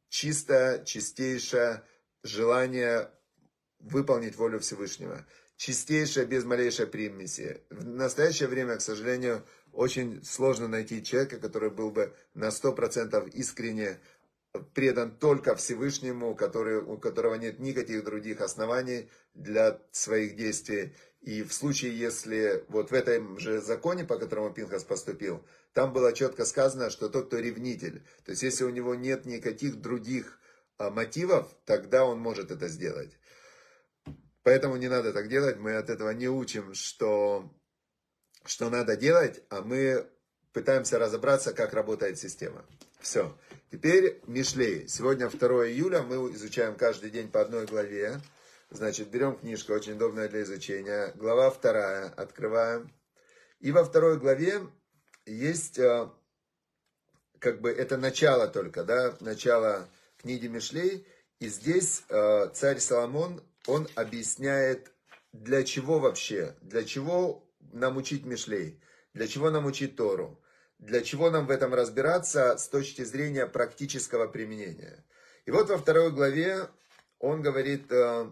чистое, 0.08 0.84
чистейшее 0.84 1.82
желание 2.22 3.10
выполнить 3.78 4.36
волю 4.36 4.60
Всевышнего. 4.60 5.26
Чистейшее, 5.56 6.26
без 6.26 6.44
малейшей 6.44 6.86
примеси. 6.86 7.62
В 7.70 7.84
настоящее 7.84 8.48
время, 8.48 8.76
к 8.76 8.80
сожалению, 8.80 9.46
очень 9.72 10.24
сложно 10.24 10.68
найти 10.68 11.04
человека, 11.04 11.38
который 11.38 11.70
был 11.70 11.90
бы 11.90 12.12
на 12.34 12.48
100% 12.48 13.30
искренне 13.30 14.00
предан 14.74 15.16
только 15.16 15.56
Всевышнему, 15.56 16.34
который, 16.34 16.78
у 16.78 16.98
которого 16.98 17.34
нет 17.34 17.58
никаких 17.58 18.04
других 18.04 18.40
оснований 18.40 19.08
для 19.34 19.80
своих 19.92 20.36
действий. 20.36 20.94
И 21.20 21.42
в 21.42 21.52
случае, 21.52 21.96
если 21.98 22.64
вот 22.68 22.90
в 22.90 22.94
этом 22.94 23.38
же 23.38 23.60
законе, 23.60 24.04
по 24.04 24.18
которому 24.18 24.52
Пинхас 24.52 24.84
поступил, 24.84 25.46
там 25.72 25.92
было 25.92 26.12
четко 26.12 26.44
сказано, 26.44 26.90
что 26.90 27.08
тот, 27.08 27.28
кто 27.28 27.38
ревнитель, 27.38 28.04
то 28.24 28.32
есть 28.32 28.42
если 28.42 28.64
у 28.64 28.70
него 28.70 28.94
нет 28.94 29.24
никаких 29.24 29.80
других 29.80 30.38
а, 30.78 30.90
мотивов, 30.90 31.48
тогда 31.64 32.04
он 32.04 32.18
может 32.18 32.50
это 32.50 32.68
сделать. 32.68 33.16
Поэтому 34.42 34.76
не 34.76 34.88
надо 34.88 35.12
так 35.12 35.28
делать, 35.28 35.58
мы 35.58 35.76
от 35.76 35.88
этого 35.88 36.10
не 36.10 36.28
учим, 36.28 36.74
что, 36.74 37.54
что 38.44 38.68
надо 38.68 38.96
делать, 38.96 39.42
а 39.48 39.62
мы 39.62 40.10
пытаемся 40.52 40.98
разобраться, 40.98 41.54
как 41.54 41.72
работает 41.72 42.18
система. 42.18 42.66
Все. 43.02 43.36
Теперь 43.72 44.20
Мишлей. 44.28 44.86
Сегодня 44.86 45.28
2 45.28 45.66
июля, 45.70 46.02
мы 46.02 46.32
изучаем 46.34 46.76
каждый 46.76 47.10
день 47.10 47.28
по 47.28 47.40
одной 47.40 47.66
главе. 47.66 48.20
Значит, 48.70 49.08
берем 49.08 49.36
книжку, 49.36 49.72
очень 49.72 49.94
удобная 49.94 50.28
для 50.28 50.42
изучения. 50.42 51.12
Глава 51.16 51.50
вторая, 51.50 52.10
открываем. 52.10 52.92
И 53.58 53.72
во 53.72 53.82
второй 53.82 54.20
главе 54.20 54.68
есть, 55.26 55.80
э, 55.80 56.10
как 57.40 57.60
бы, 57.60 57.70
это 57.72 57.96
начало 57.96 58.46
только, 58.46 58.84
да, 58.84 59.16
начало 59.18 59.88
книги 60.16 60.46
Мишлей. 60.46 61.04
И 61.40 61.48
здесь 61.48 62.04
э, 62.08 62.50
царь 62.54 62.78
Соломон, 62.78 63.42
он 63.66 63.88
объясняет, 63.96 64.92
для 65.32 65.64
чего 65.64 65.98
вообще, 65.98 66.54
для 66.60 66.84
чего 66.84 67.44
нам 67.72 67.96
учить 67.96 68.24
Мишлей, 68.24 68.80
для 69.12 69.26
чего 69.26 69.50
нам 69.50 69.66
учить 69.66 69.96
Тору, 69.96 70.41
для 70.82 71.00
чего 71.00 71.30
нам 71.30 71.46
в 71.46 71.50
этом 71.50 71.72
разбираться 71.74 72.58
с 72.58 72.68
точки 72.68 73.02
зрения 73.04 73.46
практического 73.46 74.26
применения. 74.26 75.04
И 75.46 75.52
вот 75.52 75.70
во 75.70 75.78
второй 75.78 76.10
главе 76.10 76.68
он 77.20 77.40
говорит 77.40 77.90
э, 77.90 78.28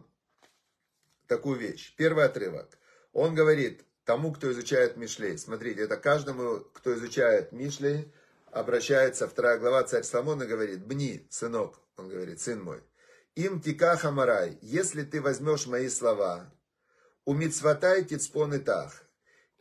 такую 1.29 1.59
вещь. 1.61 1.95
Первый 1.97 2.25
отрывок. 2.25 2.77
Он 3.13 3.37
говорит 3.37 3.85
тому, 4.05 4.33
кто 4.33 4.51
изучает 4.51 4.97
Мишлей. 4.97 5.39
Смотрите, 5.39 5.83
это 5.83 5.97
каждому, 5.97 6.59
кто 6.73 6.93
изучает 6.95 7.53
Мишлей, 7.53 8.13
обращается 8.51 9.29
вторая 9.29 9.59
глава, 9.59 9.85
царь 9.85 10.03
Соломон 10.03 10.43
и 10.43 10.47
говорит, 10.47 10.85
«Бни, 10.85 11.25
сынок», 11.31 11.79
он 11.97 12.09
говорит, 12.09 12.41
«сын 12.41 12.61
мой, 12.61 12.83
им 13.37 13.61
тика 13.61 13.97
хамарай, 13.97 14.59
если 14.61 15.05
ты 15.05 15.21
возьмешь 15.21 15.69
мои 15.69 15.89
слова, 15.89 16.53
умицватай 17.25 18.05
тицпон 18.05 18.55
и 18.55 18.59
тах, 18.59 19.05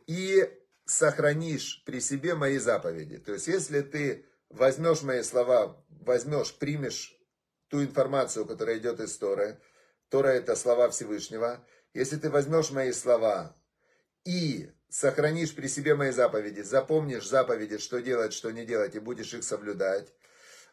и 0.08 0.59
сохранишь 0.90 1.82
при 1.84 2.00
себе 2.00 2.34
мои 2.34 2.58
заповеди». 2.58 3.18
То 3.18 3.32
есть, 3.32 3.46
если 3.46 3.80
ты 3.80 4.26
возьмешь 4.48 5.02
мои 5.02 5.22
слова, 5.22 5.84
возьмешь, 5.88 6.54
примешь 6.54 7.16
ту 7.68 7.82
информацию, 7.82 8.46
которая 8.46 8.78
идет 8.78 9.00
из 9.00 9.16
Торы, 9.16 9.60
Тора 10.08 10.28
это 10.28 10.56
слова 10.56 10.90
Всевышнего. 10.90 11.64
Если 11.94 12.16
ты 12.16 12.30
возьмешь 12.30 12.70
мои 12.70 12.92
слова 12.92 13.56
и 14.24 14.70
сохранишь 14.88 15.54
при 15.54 15.68
себе 15.68 15.94
мои 15.94 16.10
заповеди, 16.10 16.60
запомнишь 16.62 17.28
заповеди, 17.28 17.78
что 17.78 18.00
делать, 18.00 18.32
что 18.32 18.50
не 18.50 18.66
делать, 18.66 18.96
и 18.96 18.98
будешь 18.98 19.32
их 19.32 19.44
соблюдать. 19.44 20.12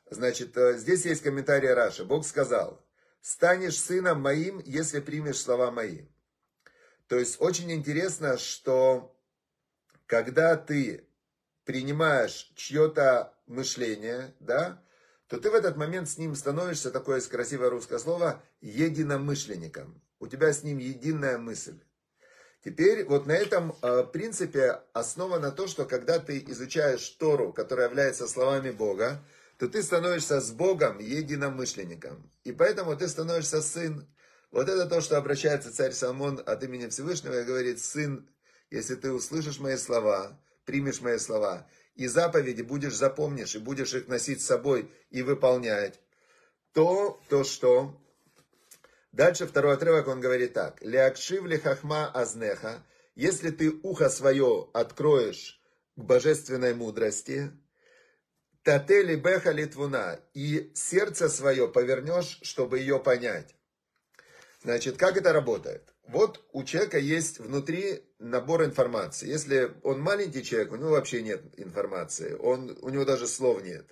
Значит, 0.10 0.58
э, 0.58 0.78
здесь 0.78 1.06
есть 1.06 1.22
комментарий 1.22 1.72
Раши. 1.72 2.04
Бог 2.04 2.26
сказал, 2.26 2.84
станешь 3.22 3.80
сыном 3.80 4.22
моим, 4.22 4.60
если 4.66 5.00
примешь 5.00 5.40
слова 5.40 5.70
мои. 5.70 6.06
То 7.08 7.18
есть 7.18 7.40
очень 7.40 7.72
интересно, 7.72 8.38
что 8.38 9.17
когда 10.08 10.56
ты 10.56 11.08
принимаешь 11.66 12.52
чье-то 12.56 13.34
мышление, 13.46 14.34
да, 14.40 14.82
то 15.28 15.38
ты 15.38 15.52
в 15.52 15.54
этот 15.54 15.76
момент 15.76 16.10
с 16.10 16.18
ним 16.18 16.34
становишься, 16.36 16.90
такое 16.90 17.22
красивое 17.22 17.70
русское 17.70 18.00
слово, 18.00 18.42
единомышленником. 18.62 20.02
У 20.20 20.28
тебя 20.28 20.52
с 20.52 20.64
ним 20.64 20.78
единая 20.78 21.38
мысль. 21.38 21.80
Теперь 22.64 23.06
вот 23.06 23.28
на 23.28 23.34
этом 23.34 23.76
э, 23.82 24.04
принципе 24.12 24.82
основано 24.94 25.52
то, 25.52 25.68
что 25.68 25.86
когда 25.86 26.20
ты 26.20 26.44
изучаешь 26.48 27.08
Тору, 27.12 27.54
которая 27.54 27.88
является 27.88 28.28
словами 28.28 28.72
Бога, 28.72 29.22
то 29.58 29.68
ты 29.68 29.84
становишься 29.84 30.40
с 30.40 30.52
Богом 30.52 31.00
единомышленником. 31.00 32.32
И 32.44 32.52
поэтому 32.52 32.96
ты 32.96 33.08
становишься 33.08 33.62
сын. 33.62 34.08
Вот 34.52 34.70
это 34.70 34.86
то, 34.86 35.02
что 35.02 35.18
обращается 35.18 35.74
царь 35.74 35.92
Соломон 35.92 36.42
от 36.46 36.64
имени 36.64 36.88
Всевышнего 36.88 37.42
и 37.42 37.46
говорит, 37.46 37.80
сын, 37.80 38.28
если 38.70 38.96
ты 38.96 39.12
услышишь 39.12 39.60
мои 39.60 39.78
слова, 39.78 40.40
примешь 40.66 41.02
мои 41.02 41.18
слова 41.18 41.68
и 41.98 42.08
заповеди 42.08 42.62
будешь 42.62 42.96
запомнишь, 42.96 43.56
и 43.56 43.60
будешь 43.60 43.94
их 43.94 44.08
носить 44.08 44.42
с 44.42 44.46
собой 44.46 44.92
и 45.10 45.24
выполнять, 45.24 46.00
то, 46.74 47.20
то 47.28 47.44
что? 47.44 48.00
Дальше 49.12 49.48
второй 49.48 49.74
отрывок, 49.74 50.08
он 50.08 50.22
говорит 50.22 50.54
так. 50.54 50.80
Леакшив 50.82 51.44
ли 51.46 51.58
хахма 51.58 52.12
азнеха, 52.12 52.84
если 53.16 53.50
ты 53.50 53.72
ухо 53.82 54.10
свое 54.10 54.70
откроешь 54.74 55.60
к 55.96 56.02
божественной 56.02 56.76
мудрости, 56.76 57.52
татели 58.62 59.16
беха 59.16 59.52
литвуна, 59.52 60.20
и 60.36 60.72
сердце 60.76 61.30
свое 61.30 61.68
повернешь, 61.68 62.40
чтобы 62.44 62.78
ее 62.78 63.00
понять. 63.00 63.56
Значит, 64.62 64.98
как 64.98 65.18
это 65.18 65.34
работает? 65.34 65.94
Вот 66.08 66.42
у 66.54 66.64
человека 66.64 67.00
есть 67.00 67.40
внутри 67.40 68.04
набор 68.20 68.64
информации. 68.64 69.28
Если 69.28 69.74
он 69.84 70.02
маленький 70.02 70.44
человек, 70.44 70.72
у 70.72 70.78
него 70.78 70.92
вообще 70.92 71.22
нет 71.22 71.42
информации, 71.58 72.34
он, 72.34 72.78
у 72.82 72.90
него 72.90 73.04
даже 73.04 73.28
слов 73.28 73.62
нет. 73.64 73.86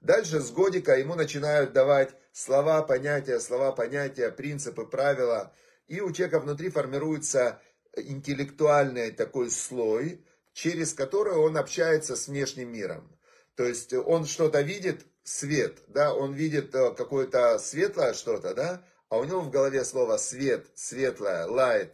Дальше 0.00 0.40
с 0.40 0.50
годика 0.50 0.96
ему 0.96 1.14
начинают 1.14 1.72
давать 1.72 2.14
слова, 2.32 2.82
понятия, 2.82 3.38
слова, 3.38 3.72
понятия, 3.72 4.30
принципы, 4.30 4.86
правила. 4.86 5.52
И 5.88 6.00
у 6.00 6.10
человека 6.12 6.40
внутри 6.40 6.70
формируется 6.70 7.60
интеллектуальный 7.96 9.10
такой 9.10 9.50
слой, 9.50 10.24
через 10.54 10.94
который 10.94 11.34
он 11.34 11.56
общается 11.56 12.16
с 12.16 12.28
внешним 12.28 12.72
миром. 12.72 13.14
То 13.56 13.64
есть 13.64 13.92
он 13.92 14.24
что-то 14.24 14.60
видит, 14.62 15.04
свет, 15.24 15.82
да, 15.88 16.14
он 16.14 16.32
видит 16.32 16.74
э, 16.74 16.94
какое-то 16.94 17.58
светлое 17.58 18.14
что-то, 18.14 18.54
да, 18.54 18.82
а 19.08 19.18
у 19.18 19.24
него 19.24 19.40
в 19.40 19.50
голове 19.50 19.84
слово 19.84 20.16
свет, 20.16 20.66
светлое, 20.74 21.46
light, 21.46 21.92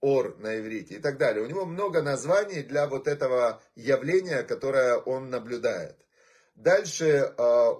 ор 0.00 0.36
на 0.38 0.58
иврите 0.58 0.96
и 0.96 0.98
так 0.98 1.18
далее. 1.18 1.44
У 1.44 1.48
него 1.48 1.64
много 1.64 2.02
названий 2.02 2.62
для 2.62 2.86
вот 2.86 3.08
этого 3.08 3.62
явления, 3.74 4.42
которое 4.42 4.96
он 4.96 5.30
наблюдает. 5.30 5.96
Дальше 6.54 7.34
э, 7.36 7.74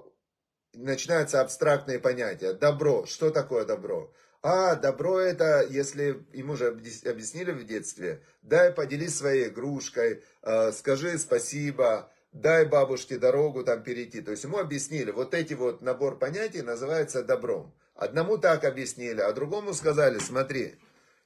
начинаются 0.74 1.40
абстрактные 1.40 1.98
понятия. 1.98 2.52
Добро. 2.52 3.06
Что 3.06 3.30
такое 3.30 3.64
добро? 3.64 4.12
А, 4.42 4.76
добро 4.76 5.18
это, 5.18 5.66
если 5.68 6.24
ему 6.32 6.56
же 6.56 6.68
объяснили 6.68 7.50
в 7.50 7.66
детстве, 7.66 8.22
дай 8.42 8.70
поделись 8.70 9.16
своей 9.16 9.48
игрушкой, 9.48 10.22
э, 10.42 10.72
скажи 10.72 11.18
спасибо, 11.18 12.12
дай 12.32 12.64
бабушке 12.64 13.18
дорогу 13.18 13.64
там 13.64 13.82
перейти. 13.82 14.20
То 14.20 14.30
есть 14.30 14.44
ему 14.44 14.58
объяснили, 14.58 15.10
вот 15.10 15.34
эти 15.34 15.54
вот 15.54 15.82
набор 15.82 16.18
понятий 16.18 16.62
называется 16.62 17.24
добром. 17.24 17.74
Одному 17.96 18.36
так 18.36 18.64
объяснили, 18.64 19.20
а 19.20 19.32
другому 19.32 19.72
сказали, 19.72 20.18
смотри, 20.18 20.76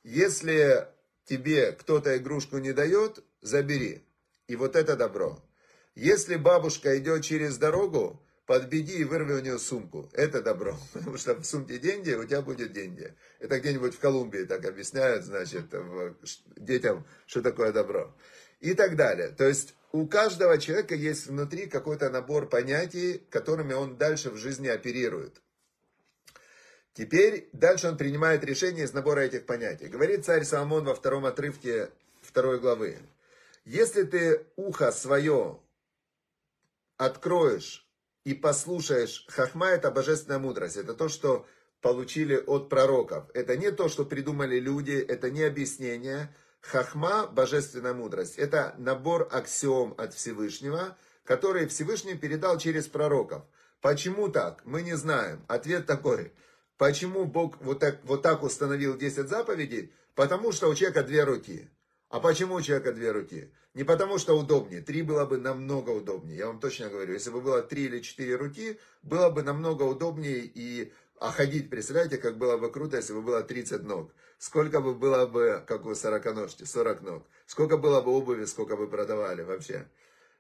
если 0.05 0.87
тебе 1.25 1.73
кто-то 1.73 2.17
игрушку 2.17 2.59
не 2.59 2.73
дает, 2.73 3.25
забери. 3.43 4.05
И 4.47 4.55
вот 4.55 4.77
это 4.77 4.97
добро. 4.97 5.43
Если 5.97 6.37
бабушка 6.37 6.97
идет 6.99 7.25
через 7.25 7.59
дорогу, 7.59 8.23
подбеги 8.47 8.99
и 8.99 9.05
вырви 9.05 9.33
у 9.35 9.41
нее 9.41 9.59
сумку. 9.59 10.09
Это 10.13 10.43
добро. 10.43 10.79
Потому 10.93 11.17
что 11.17 11.35
в 11.35 11.45
сумке 11.45 11.79
деньги, 11.79 12.13
у 12.13 12.25
тебя 12.25 12.41
будет 12.41 12.73
деньги. 12.73 13.15
Это 13.41 13.59
где-нибудь 13.59 13.95
в 13.95 13.99
Колумбии 13.99 14.45
так 14.45 14.65
объясняют, 14.65 15.25
значит, 15.25 15.67
детям, 16.57 17.05
что 17.27 17.43
такое 17.43 17.73
добро. 17.73 18.17
И 18.61 18.75
так 18.75 18.95
далее. 18.95 19.29
То 19.29 19.45
есть 19.45 19.75
у 19.91 20.07
каждого 20.07 20.57
человека 20.59 20.95
есть 20.95 21.27
внутри 21.27 21.67
какой-то 21.67 22.11
набор 22.11 22.49
понятий, 22.49 23.27
которыми 23.31 23.73
он 23.73 23.97
дальше 23.97 24.31
в 24.31 24.37
жизни 24.37 24.69
оперирует. 24.69 25.41
Теперь 26.95 27.49
дальше 27.53 27.89
он 27.89 27.97
принимает 27.97 28.45
решение 28.45 28.85
из 28.85 28.93
набора 28.93 29.21
этих 29.21 29.47
понятий. 29.47 29.87
Говорит 29.87 30.25
царь 30.25 30.45
Соломон 30.45 30.85
во 30.85 30.95
втором 30.95 31.25
отрывке 31.25 31.91
второй 32.21 32.59
главы. 32.59 32.99
Если 33.65 34.03
ты 34.03 34.47
ухо 34.57 34.91
свое 34.91 35.61
откроешь 36.97 37.87
и 38.25 38.35
послушаешь, 38.35 39.25
хахма 39.29 39.69
это 39.69 39.91
божественная 39.91 40.39
мудрость, 40.41 40.77
это 40.77 40.95
то, 40.95 41.09
что 41.09 41.47
получили 41.81 42.37
от 42.37 42.69
пророков. 42.69 43.25
Это 43.35 43.57
не 43.57 43.71
то, 43.71 43.89
что 43.89 44.05
придумали 44.05 44.59
люди, 44.59 44.93
это 44.93 45.31
не 45.31 45.45
объяснение. 45.45 46.35
Хахма, 46.61 47.27
божественная 47.27 47.95
мудрость, 47.95 48.37
это 48.37 48.75
набор 48.77 49.29
аксиом 49.31 49.95
от 49.97 50.13
Всевышнего, 50.13 50.99
который 51.25 51.67
Всевышний 51.69 52.17
передал 52.17 52.59
через 52.59 52.87
пророков. 52.87 53.45
Почему 53.81 54.29
так? 54.29 54.63
Мы 54.67 54.83
не 54.83 54.95
знаем. 54.95 55.43
Ответ 55.47 55.87
такой– 55.87 56.33
Почему 56.81 57.27
Бог 57.27 57.61
вот 57.61 57.81
так, 57.81 57.99
вот 58.05 58.23
так 58.23 58.43
установил 58.43 58.97
10 58.97 59.29
заповедей? 59.29 59.93
Потому 60.15 60.51
что 60.51 60.67
у 60.67 60.75
человека 60.75 61.03
две 61.03 61.25
руки. 61.25 61.69
А 62.09 62.21
почему 62.21 62.55
у 62.55 62.63
человека 62.63 62.95
две 62.95 63.13
руки? 63.13 63.53
Не 63.75 63.85
потому 63.85 64.17
что 64.17 64.33
удобнее. 64.33 64.81
Три 64.81 65.03
было 65.03 65.27
бы 65.27 65.37
намного 65.37 65.91
удобнее. 65.91 66.39
Я 66.39 66.47
вам 66.47 66.59
точно 66.59 66.89
говорю. 66.89 67.13
Если 67.13 67.29
бы 67.29 67.43
было 67.43 67.61
три 67.61 67.85
или 67.85 68.01
четыре 68.01 68.37
руки, 68.37 68.79
было 69.03 69.29
бы 69.29 69.43
намного 69.43 69.83
удобнее 69.83 70.39
и 70.39 70.91
а 71.19 71.31
ходить, 71.33 71.69
представляете, 71.69 72.17
как 72.17 72.39
было 72.39 72.57
бы 72.57 72.73
круто, 72.73 72.97
если 72.97 73.13
бы 73.13 73.21
было 73.21 73.43
30 73.43 73.83
ног. 73.83 74.15
Сколько 74.39 74.81
бы 74.81 74.95
было 74.95 75.27
бы, 75.27 75.63
как 75.67 75.85
у 75.85 75.95
сороконожки, 75.95 76.65
40 76.65 77.03
ног. 77.03 77.27
Сколько 77.45 77.77
было 77.77 78.01
бы 78.01 78.11
обуви, 78.11 78.47
сколько 78.47 78.79
бы 78.79 78.89
продавали 78.89 79.43
вообще. 79.43 79.87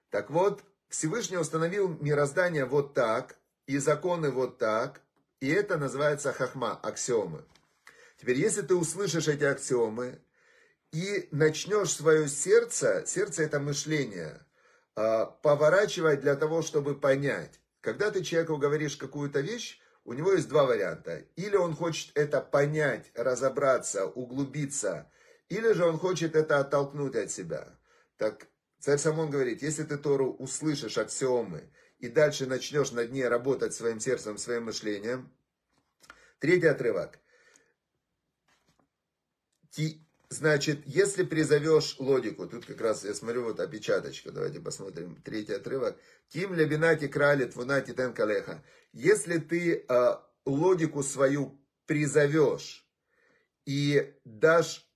Так 0.09 0.31
вот, 0.31 0.63
Всевышний 0.89 1.37
установил 1.37 1.99
мироздание 2.01 2.65
вот 2.65 2.95
так, 2.95 3.37
и 3.67 3.77
законы 3.77 4.31
вот 4.31 4.57
так, 4.57 5.03
и 5.41 5.49
это 5.49 5.79
называется 5.79 6.33
хахма, 6.33 6.79
аксиомы. 6.83 7.45
Теперь, 8.19 8.37
если 8.37 8.63
ты 8.63 8.75
услышишь 8.75 9.29
эти 9.29 9.45
аксиомы 9.45 10.21
и 10.93 11.29
начнешь 11.31 11.93
свое 11.93 12.29
сердце, 12.29 13.05
сердце 13.07 13.45
это 13.45 13.59
мышление, 13.59 14.45
а, 14.95 15.27
поворачивать 15.27 16.21
для 16.21 16.37
того, 16.37 16.61
чтобы 16.61 16.99
понять. 16.99 17.59
Когда 17.81 18.11
ты 18.11 18.23
человеку 18.23 18.59
говоришь 18.59 18.97
какую-то 18.97 19.41
вещь, 19.41 19.81
у 20.05 20.13
него 20.13 20.33
есть 20.33 20.49
два 20.49 20.65
варианта. 20.65 21.25
Или 21.37 21.57
он 21.57 21.75
хочет 21.75 22.11
это 22.15 22.43
понять, 22.43 23.11
разобраться, 23.15 24.07
углубиться, 24.07 25.11
или 25.49 25.73
же 25.73 25.87
он 25.87 25.99
хочет 25.99 26.37
это 26.37 26.59
оттолкнуть 26.59 27.17
от 27.17 27.31
себя. 27.31 27.79
Так 28.19 28.49
царь 28.79 28.99
Самон 28.99 29.31
говорит, 29.31 29.63
если 29.63 29.85
ты 29.85 29.97
Тору 29.97 30.33
услышишь 30.33 30.99
аксиомы 30.99 31.71
и 32.01 32.09
дальше 32.09 32.47
начнешь 32.47 32.93
над 32.93 33.13
ней 33.13 33.29
работать 33.29 33.75
своим 33.75 34.01
сердцем, 34.01 34.39
своим 34.39 34.65
мышлением. 34.65 35.31
Третий 36.39 36.67
отрывок. 36.67 37.19
Значит, 40.33 40.83
если 40.87 41.25
призовешь 41.25 41.97
логику, 41.99 42.47
тут 42.47 42.65
как 42.65 42.81
раз 42.81 43.05
я 43.05 43.15
смотрю 43.15 43.43
вот 43.43 43.59
опечаточка, 43.59 44.31
давайте 44.31 44.61
посмотрим, 44.61 45.21
третий 45.25 45.55
отрывок. 45.55 45.99
Тим 46.29 46.55
лебинати 46.55 47.09
крали 47.09 47.47
твунати 47.47 47.93
тен 47.93 48.15
калеха. 48.15 48.63
Если 48.93 49.39
ты 49.39 49.85
э, 49.89 50.17
логику 50.47 51.03
свою 51.03 51.61
призовешь 51.87 52.87
и 53.67 54.15
дашь 54.25 54.89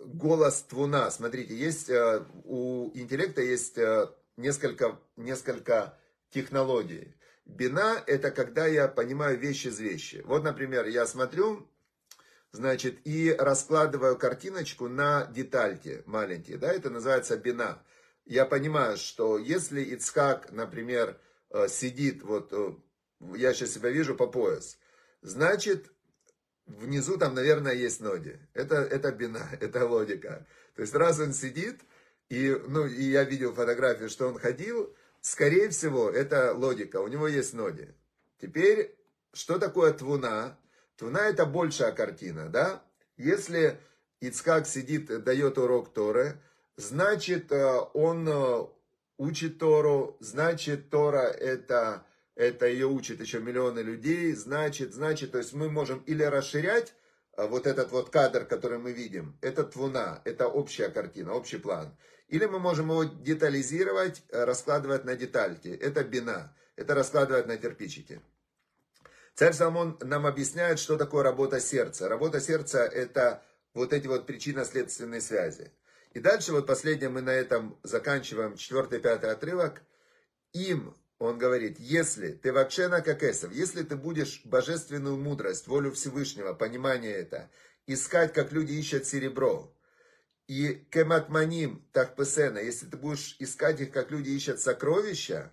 голос 0.00 0.62
твуна, 0.62 1.12
смотрите, 1.12 1.54
есть 1.56 1.88
э, 1.88 2.26
у 2.42 2.90
интеллекта 2.94 3.40
есть 3.40 3.78
э, 3.78 4.08
несколько, 4.36 5.00
несколько 5.16 5.96
технологий. 6.32 7.14
Бина 7.44 8.02
это 8.06 8.30
когда 8.30 8.66
я 8.66 8.88
понимаю 8.88 9.38
вещи 9.38 9.68
из 9.68 9.78
вещи. 9.78 10.22
Вот, 10.24 10.42
например, 10.42 10.86
я 10.86 11.06
смотрю 11.06 11.68
значит, 12.52 12.98
и 13.04 13.34
раскладываю 13.36 14.16
картиночку 14.16 14.88
на 14.88 15.26
детальки 15.26 16.02
маленькие, 16.06 16.58
да, 16.58 16.72
это 16.72 16.90
называется 16.90 17.36
бина. 17.36 17.82
Я 18.24 18.46
понимаю, 18.46 18.96
что 18.98 19.38
если 19.38 19.80
Ицхак, 19.80 20.52
например, 20.52 21.18
э, 21.50 21.66
сидит, 21.68 22.22
вот, 22.22 22.52
э, 22.52 22.74
я 23.36 23.52
сейчас 23.52 23.72
себя 23.72 23.90
вижу 23.90 24.14
по 24.14 24.26
пояс, 24.26 24.78
значит, 25.22 25.90
внизу 26.66 27.16
там, 27.16 27.34
наверное, 27.34 27.72
есть 27.72 28.00
ноги. 28.00 28.38
Это, 28.54 28.76
это 28.76 29.10
бина, 29.12 29.48
это 29.60 29.86
логика. 29.86 30.46
То 30.76 30.82
есть, 30.82 30.94
раз 30.94 31.18
он 31.18 31.32
сидит, 31.32 31.80
и, 32.28 32.56
ну, 32.68 32.86
и 32.86 33.02
я 33.02 33.24
видел 33.24 33.54
фотографию, 33.54 34.08
что 34.08 34.28
он 34.28 34.38
ходил, 34.38 34.94
скорее 35.22 35.70
всего, 35.70 36.10
это 36.10 36.52
логика, 36.52 36.98
у 36.98 37.08
него 37.08 37.26
есть 37.26 37.54
ноги. 37.54 37.94
Теперь, 38.38 38.94
что 39.32 39.58
такое 39.58 39.92
твуна? 39.92 40.58
Твуна 40.96 41.28
это 41.28 41.46
большая 41.46 41.92
картина, 41.92 42.50
да? 42.50 42.84
Если 43.16 43.80
Ицкак 44.20 44.66
сидит, 44.66 45.24
дает 45.24 45.58
урок 45.58 45.92
Торы, 45.92 46.40
значит, 46.76 47.50
э, 47.52 47.80
он 47.94 48.28
э, 48.28 48.66
учит 49.16 49.58
Тору, 49.58 50.16
значит, 50.20 50.90
Тора 50.90 51.28
это, 51.28 52.04
это 52.34 52.66
ее 52.66 52.86
учат 52.86 53.20
еще 53.20 53.40
миллионы 53.40 53.80
людей, 53.80 54.32
значит, 54.32 54.92
значит, 54.92 55.32
то 55.32 55.38
есть 55.38 55.52
мы 55.52 55.70
можем 55.70 56.00
или 56.00 56.22
расширять 56.22 56.94
э, 57.36 57.46
вот 57.46 57.66
этот 57.66 57.92
вот 57.92 58.10
кадр, 58.10 58.44
который 58.44 58.78
мы 58.78 58.92
видим, 58.92 59.38
это 59.40 59.64
твуна, 59.64 60.20
это 60.24 60.48
общая 60.48 60.88
картина, 60.88 61.34
общий 61.34 61.58
план. 61.58 61.96
Или 62.32 62.46
мы 62.46 62.58
можем 62.58 62.88
его 62.88 63.04
детализировать, 63.04 64.22
раскладывать 64.30 65.04
на 65.04 65.16
детальки. 65.16 65.68
Это 65.68 66.02
бина, 66.02 66.56
это 66.76 66.94
раскладывать 66.94 67.46
на 67.46 67.58
кирпичики. 67.58 68.22
Царь 69.34 69.52
Соломон 69.52 69.98
нам 70.00 70.24
объясняет, 70.24 70.78
что 70.78 70.96
такое 70.96 71.22
работа 71.24 71.60
сердца. 71.60 72.08
Работа 72.08 72.40
сердца– 72.40 72.78
это 72.84 73.42
вот 73.74 73.92
эти 73.92 74.06
вот 74.06 74.26
причинно-следственные 74.26 75.20
связи. 75.20 75.72
И 76.14 76.20
дальше 76.20 76.52
вот 76.52 76.66
последнее 76.66 77.10
мы 77.10 77.20
на 77.20 77.34
этом 77.34 77.78
заканчиваем, 77.82 78.56
четвертый, 78.56 78.98
пятый 78.98 79.30
отрывок. 79.30 79.82
Им, 80.54 80.96
он 81.18 81.36
говорит, 81.36 81.78
если 81.80 82.32
ты 82.32 82.50
вакшена 82.50 83.02
какесов, 83.02 83.52
если 83.52 83.82
ты 83.82 83.94
будешь 83.94 84.40
божественную 84.46 85.18
мудрость, 85.18 85.66
волю 85.66 85.92
Всевышнего, 85.92 86.54
понимание 86.54 87.12
это, 87.12 87.50
искать, 87.86 88.32
как 88.32 88.52
люди 88.52 88.72
ищут 88.72 89.04
серебро, 89.04 89.76
и 90.52 90.84
кематманим 90.90 91.82
тахпесена, 91.92 92.58
если 92.58 92.84
ты 92.86 92.98
будешь 92.98 93.36
искать 93.38 93.80
их, 93.80 93.90
как 93.90 94.10
люди 94.10 94.28
ищут 94.28 94.60
сокровища, 94.60 95.50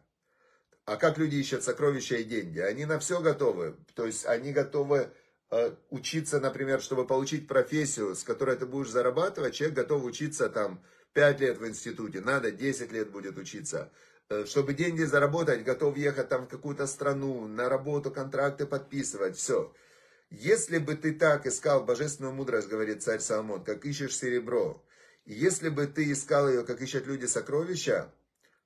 а 0.84 0.98
как 0.98 1.18
люди 1.18 1.36
ищут 1.36 1.64
сокровища 1.64 2.18
и 2.18 2.26
деньги? 2.26 2.60
Они 2.60 2.84
на 2.86 3.00
все 3.00 3.22
готовы. 3.22 3.78
То 3.94 4.06
есть 4.06 4.26
они 4.26 4.52
готовы 4.52 5.10
э, 5.52 5.72
учиться, 5.90 6.42
например, 6.42 6.82
чтобы 6.82 7.08
получить 7.08 7.48
профессию, 7.48 8.14
с 8.14 8.24
которой 8.24 8.58
ты 8.58 8.66
будешь 8.66 8.90
зарабатывать. 8.90 9.54
Человек 9.54 9.78
готов 9.78 10.04
учиться 10.04 10.50
там 10.50 10.84
5 11.14 11.40
лет 11.40 11.58
в 11.60 11.68
институте, 11.68 12.20
надо 12.20 12.52
10 12.52 12.92
лет 12.92 13.10
будет 13.10 13.38
учиться. 13.38 13.92
Э, 14.30 14.44
чтобы 14.46 14.74
деньги 14.74 15.04
заработать, 15.04 15.64
готов 15.64 15.96
ехать 15.96 16.28
там 16.28 16.46
в 16.46 16.50
какую-то 16.50 16.88
страну, 16.88 17.48
на 17.48 17.70
работу, 17.70 18.12
контракты 18.12 18.66
подписывать, 18.66 19.38
все. 19.38 19.74
Если 20.30 20.78
бы 20.78 20.96
ты 20.96 21.14
так 21.14 21.48
искал 21.48 21.86
божественную 21.86 22.34
мудрость, 22.34 22.68
говорит 22.68 23.02
царь 23.02 23.20
Соломон, 23.20 23.64
как 23.64 23.86
ищешь 23.86 24.18
серебро, 24.18 24.84
если 25.30 25.70
бы 25.70 25.86
ты 25.86 26.12
искал 26.12 26.50
ее, 26.50 26.64
как 26.64 26.82
ищут 26.82 27.06
люди 27.06 27.26
сокровища, 27.28 28.12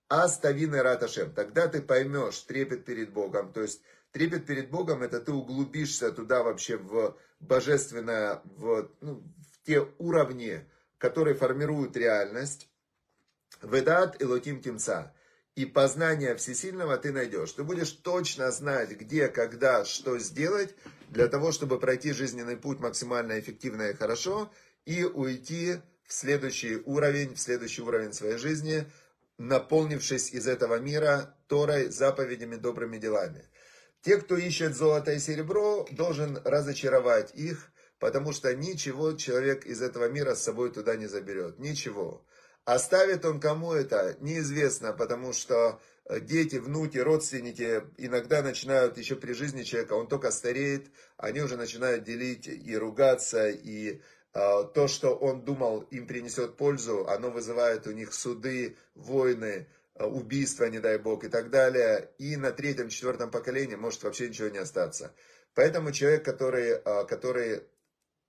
Аставины 0.08 0.82
Раташем. 0.82 1.34
Тогда 1.34 1.68
ты 1.68 1.82
поймешь 1.82 2.40
трепет 2.42 2.86
перед 2.86 3.12
Богом. 3.12 3.52
То 3.52 3.62
есть 3.62 3.82
трепет 4.12 4.46
перед 4.46 4.70
Богом 4.70 5.04
это 5.04 5.20
ты 5.20 5.34
углубишься 5.34 6.12
туда 6.12 6.42
вообще 6.42 6.78
в 6.78 7.18
божественное, 7.42 8.42
в, 8.46 8.90
ну, 9.02 9.24
в 9.52 9.66
те 9.66 9.86
уровни, 9.98 10.66
которые 11.00 11.36
формируют 11.36 11.98
реальность. 11.98 12.70
Ведат 13.62 14.22
и 14.22 14.26
лотим 14.26 14.62
тимца. 14.62 15.14
И 15.56 15.66
познание 15.66 16.36
всесильного 16.36 16.98
ты 16.98 17.12
найдешь. 17.12 17.52
Ты 17.52 17.64
будешь 17.64 17.92
точно 17.92 18.52
знать, 18.52 18.92
где, 18.92 19.28
когда, 19.28 19.84
что 19.84 20.18
сделать, 20.18 20.76
для 21.10 21.28
того, 21.28 21.52
чтобы 21.52 21.78
пройти 21.78 22.14
жизненный 22.14 22.56
путь 22.56 22.80
максимально 22.80 23.38
эффективно 23.40 23.90
и 23.90 23.94
хорошо, 23.94 24.50
и 24.86 25.04
уйти 25.04 25.82
следующий 26.14 26.78
уровень, 26.86 27.36
в 27.36 27.40
следующий 27.40 27.82
уровень 27.82 28.14
своей 28.14 28.38
жизни– 28.38 28.86
наполнившись 29.38 30.32
из 30.32 30.48
этого 30.48 30.80
мира 30.80 31.36
Торой, 31.48 31.90
заповедями, 31.90 32.56
добрыми 32.56 32.98
делами. 32.98 33.46
Те, 34.02 34.18
кто 34.18 34.36
ищет 34.36 34.76
золото 34.76 35.14
и 35.14 35.20
серебро, 35.20 35.88
должен 35.92 36.40
разочаровать 36.44 37.34
их, 37.36 37.72
потому 38.00 38.34
что 38.34 38.54
ничего 38.54 39.14
человек 39.14 39.66
из 39.66 39.82
этого 39.82 40.10
мира 40.10 40.36
с 40.36 40.44
собой 40.44 40.72
туда 40.72 40.96
не 40.96 41.08
заберет. 41.08 41.58
Ничего. 41.60 42.26
Оставит 42.66 43.26
он 43.26 43.40
кому 43.40 43.74
это, 43.74 44.18
неизвестно, 44.20 44.94
потому 44.94 45.34
что 45.34 45.82
дети, 46.22 46.58
внуки, 46.58 46.98
родственники 46.98 47.84
иногда 47.98 48.42
начинают 48.42 48.98
еще 48.98 49.16
при 49.16 49.34
жизни 49.34 49.64
человека, 49.64 49.94
он 49.94 50.08
только 50.08 50.32
стареет, 50.32 50.88
они 51.18 51.42
уже 51.42 51.58
начинают 51.58 52.04
делить 52.04 52.48
и 52.48 52.78
ругаться, 52.78 53.50
и 53.50 54.02
то, 54.34 54.88
что 54.88 55.16
он 55.16 55.46
думал 55.46 55.82
им 55.92 56.08
принесет 56.08 56.58
пользу, 56.58 57.08
оно 57.08 57.30
вызывает 57.30 57.86
у 57.86 57.92
них 57.92 58.14
суды, 58.14 58.76
войны, 58.96 59.68
а, 59.96 60.08
убийства, 60.08 60.66
не 60.66 60.80
дай 60.80 60.98
бог, 60.98 61.24
и 61.24 61.30
так 61.30 61.50
далее. 61.50 62.10
И 62.18 62.36
на 62.36 62.52
третьем, 62.52 62.90
четвертом 62.90 63.30
поколении 63.30 63.76
может 63.76 64.04
вообще 64.04 64.30
ничего 64.30 64.48
не 64.48 64.58
остаться. 64.58 65.14
Поэтому 65.54 65.92
человек, 65.92 66.26
который, 66.26 66.74
а, 66.74 67.04
который 67.04 67.64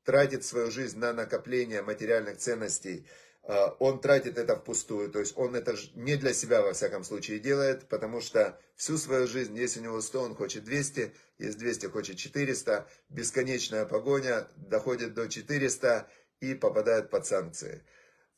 тратит 0.05 0.45
свою 0.45 0.71
жизнь 0.71 0.99
на 0.99 1.15
накопление 1.15 1.81
материальных 1.81 2.37
ценностей, 2.37 3.07
а, 3.07 3.34
он 3.79 4.01
тратит 4.01 4.39
это 4.39 4.57
впустую, 4.57 5.11
то 5.11 5.19
есть 5.19 5.37
он 5.37 5.55
это 5.55 5.77
не 5.95 6.17
для 6.17 6.33
себя 6.33 6.63
во 6.63 6.73
всяком 6.73 7.05
случае 7.05 7.41
делает, 7.41 7.87
потому 7.89 8.21
что 8.23 8.59
всю 8.75 8.97
свою 8.97 9.27
жизнь, 9.27 9.57
если 9.57 9.81
у 9.81 9.83
него 9.83 10.01
100, 10.01 10.23
он 10.23 10.35
хочет 10.35 10.65
200, 10.65 11.13
если 11.39 11.59
200, 11.59 11.87
хочет 11.87 12.17
400, 12.17 12.89
бесконечная 13.11 13.85
погоня 13.85 14.49
доходит 14.57 15.13
до 15.13 15.29
400 15.29 16.09
и 16.41 16.55
попадает 16.55 17.11
под 17.11 17.27
санкции. 17.27 17.85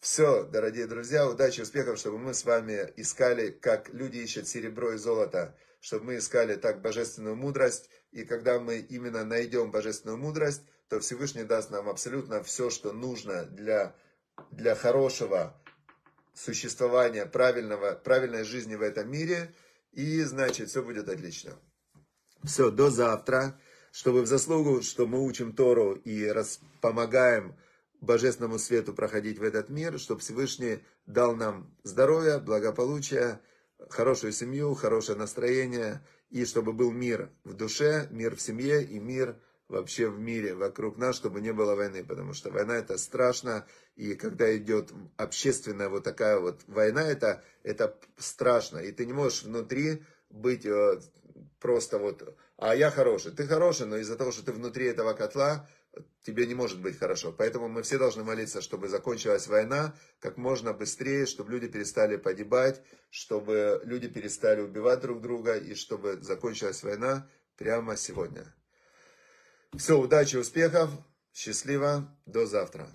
Все, 0.00 0.44
дорогие 0.44 0.86
друзья, 0.86 1.28
удачи, 1.28 1.60
успехов, 1.60 1.98
чтобы 1.98 2.18
мы 2.18 2.34
с 2.34 2.44
вами 2.44 2.92
искали, 2.96 3.50
как 3.50 3.88
люди 3.94 4.18
ищут 4.18 4.48
серебро 4.48 4.92
и 4.92 4.96
золото, 4.98 5.56
чтобы 5.80 6.06
мы 6.06 6.16
искали 6.18 6.56
так 6.56 6.82
божественную 6.82 7.36
мудрость, 7.36 7.88
и 8.10 8.24
когда 8.24 8.58
мы 8.58 8.78
именно 8.78 9.24
найдем 9.24 9.70
божественную 9.70 10.18
мудрость, 10.18 10.62
то 10.88 11.00
Всевышний 11.00 11.44
даст 11.44 11.70
нам 11.70 11.88
абсолютно 11.88 12.42
все, 12.42 12.70
что 12.70 12.92
нужно 12.92 13.44
для 13.44 13.94
для 14.50 14.74
хорошего 14.74 15.54
существования, 16.34 17.26
правильного, 17.26 17.92
правильной 17.92 18.44
жизни 18.44 18.74
в 18.74 18.82
этом 18.82 19.10
мире. 19.10 19.54
И, 19.92 20.22
значит, 20.22 20.68
все 20.68 20.82
будет 20.82 21.08
отлично. 21.08 21.52
Все, 22.44 22.70
до 22.70 22.90
завтра. 22.90 23.58
Чтобы 23.92 24.22
в 24.22 24.26
заслугу, 24.26 24.82
что 24.82 25.06
мы 25.06 25.24
учим 25.24 25.54
Тору 25.54 25.94
и 25.94 26.26
раз, 26.26 26.60
помогаем 26.82 27.56
Божественному 28.02 28.58
свету 28.58 28.92
проходить 28.92 29.38
в 29.38 29.42
этот 29.42 29.70
мир, 29.70 29.98
чтобы 29.98 30.20
Всевышний 30.20 30.84
дал 31.06 31.34
нам 31.34 31.74
здоровье, 31.82 32.38
благополучие, 32.38 33.40
хорошую 33.88 34.32
семью, 34.32 34.74
хорошее 34.74 35.16
настроение, 35.16 36.06
и 36.28 36.44
чтобы 36.44 36.74
был 36.74 36.92
мир 36.92 37.30
в 37.44 37.54
душе, 37.54 38.08
мир 38.10 38.36
в 38.36 38.42
семье 38.42 38.82
и 38.84 38.98
мир 38.98 39.40
вообще 39.68 40.08
в 40.08 40.18
мире 40.18 40.54
вокруг 40.54 40.96
нас, 40.96 41.16
чтобы 41.16 41.40
не 41.40 41.52
было 41.52 41.74
войны, 41.74 42.04
потому 42.04 42.32
что 42.32 42.50
война 42.50 42.76
это 42.76 42.98
страшно, 42.98 43.66
и 43.96 44.14
когда 44.14 44.56
идет 44.56 44.92
общественная 45.16 45.88
вот 45.88 46.04
такая 46.04 46.38
вот 46.38 46.62
война, 46.66 47.02
это, 47.02 47.42
это 47.62 47.98
страшно, 48.16 48.78
и 48.78 48.92
ты 48.92 49.06
не 49.06 49.12
можешь 49.12 49.42
внутри 49.42 50.02
быть, 50.30 50.66
э, 50.66 51.00
просто 51.60 51.98
вот, 51.98 52.36
а 52.56 52.74
я 52.74 52.90
хороший. 52.90 53.32
Ты 53.32 53.46
хороший, 53.46 53.86
но 53.86 53.96
из-за 53.96 54.16
того, 54.16 54.32
что 54.32 54.44
ты 54.44 54.52
внутри 54.52 54.86
этого 54.86 55.12
котла, 55.14 55.68
тебе 56.22 56.46
не 56.46 56.54
может 56.54 56.80
быть 56.80 56.98
хорошо. 56.98 57.32
Поэтому 57.32 57.68
мы 57.68 57.82
все 57.82 57.98
должны 57.98 58.24
молиться, 58.24 58.60
чтобы 58.60 58.88
закончилась 58.88 59.46
война 59.46 59.94
как 60.20 60.36
можно 60.36 60.72
быстрее, 60.72 61.26
чтобы 61.26 61.52
люди 61.52 61.68
перестали 61.68 62.16
погибать, 62.16 62.82
чтобы 63.10 63.80
люди 63.84 64.08
перестали 64.08 64.60
убивать 64.60 65.00
друг 65.00 65.20
друга 65.20 65.56
и 65.56 65.74
чтобы 65.74 66.18
закончилась 66.22 66.82
война 66.82 67.28
прямо 67.56 67.96
сегодня. 67.96 68.55
Все, 69.74 69.98
удачи, 69.98 70.36
успехов, 70.36 70.90
счастливо, 71.32 72.08
до 72.26 72.46
завтра. 72.46 72.88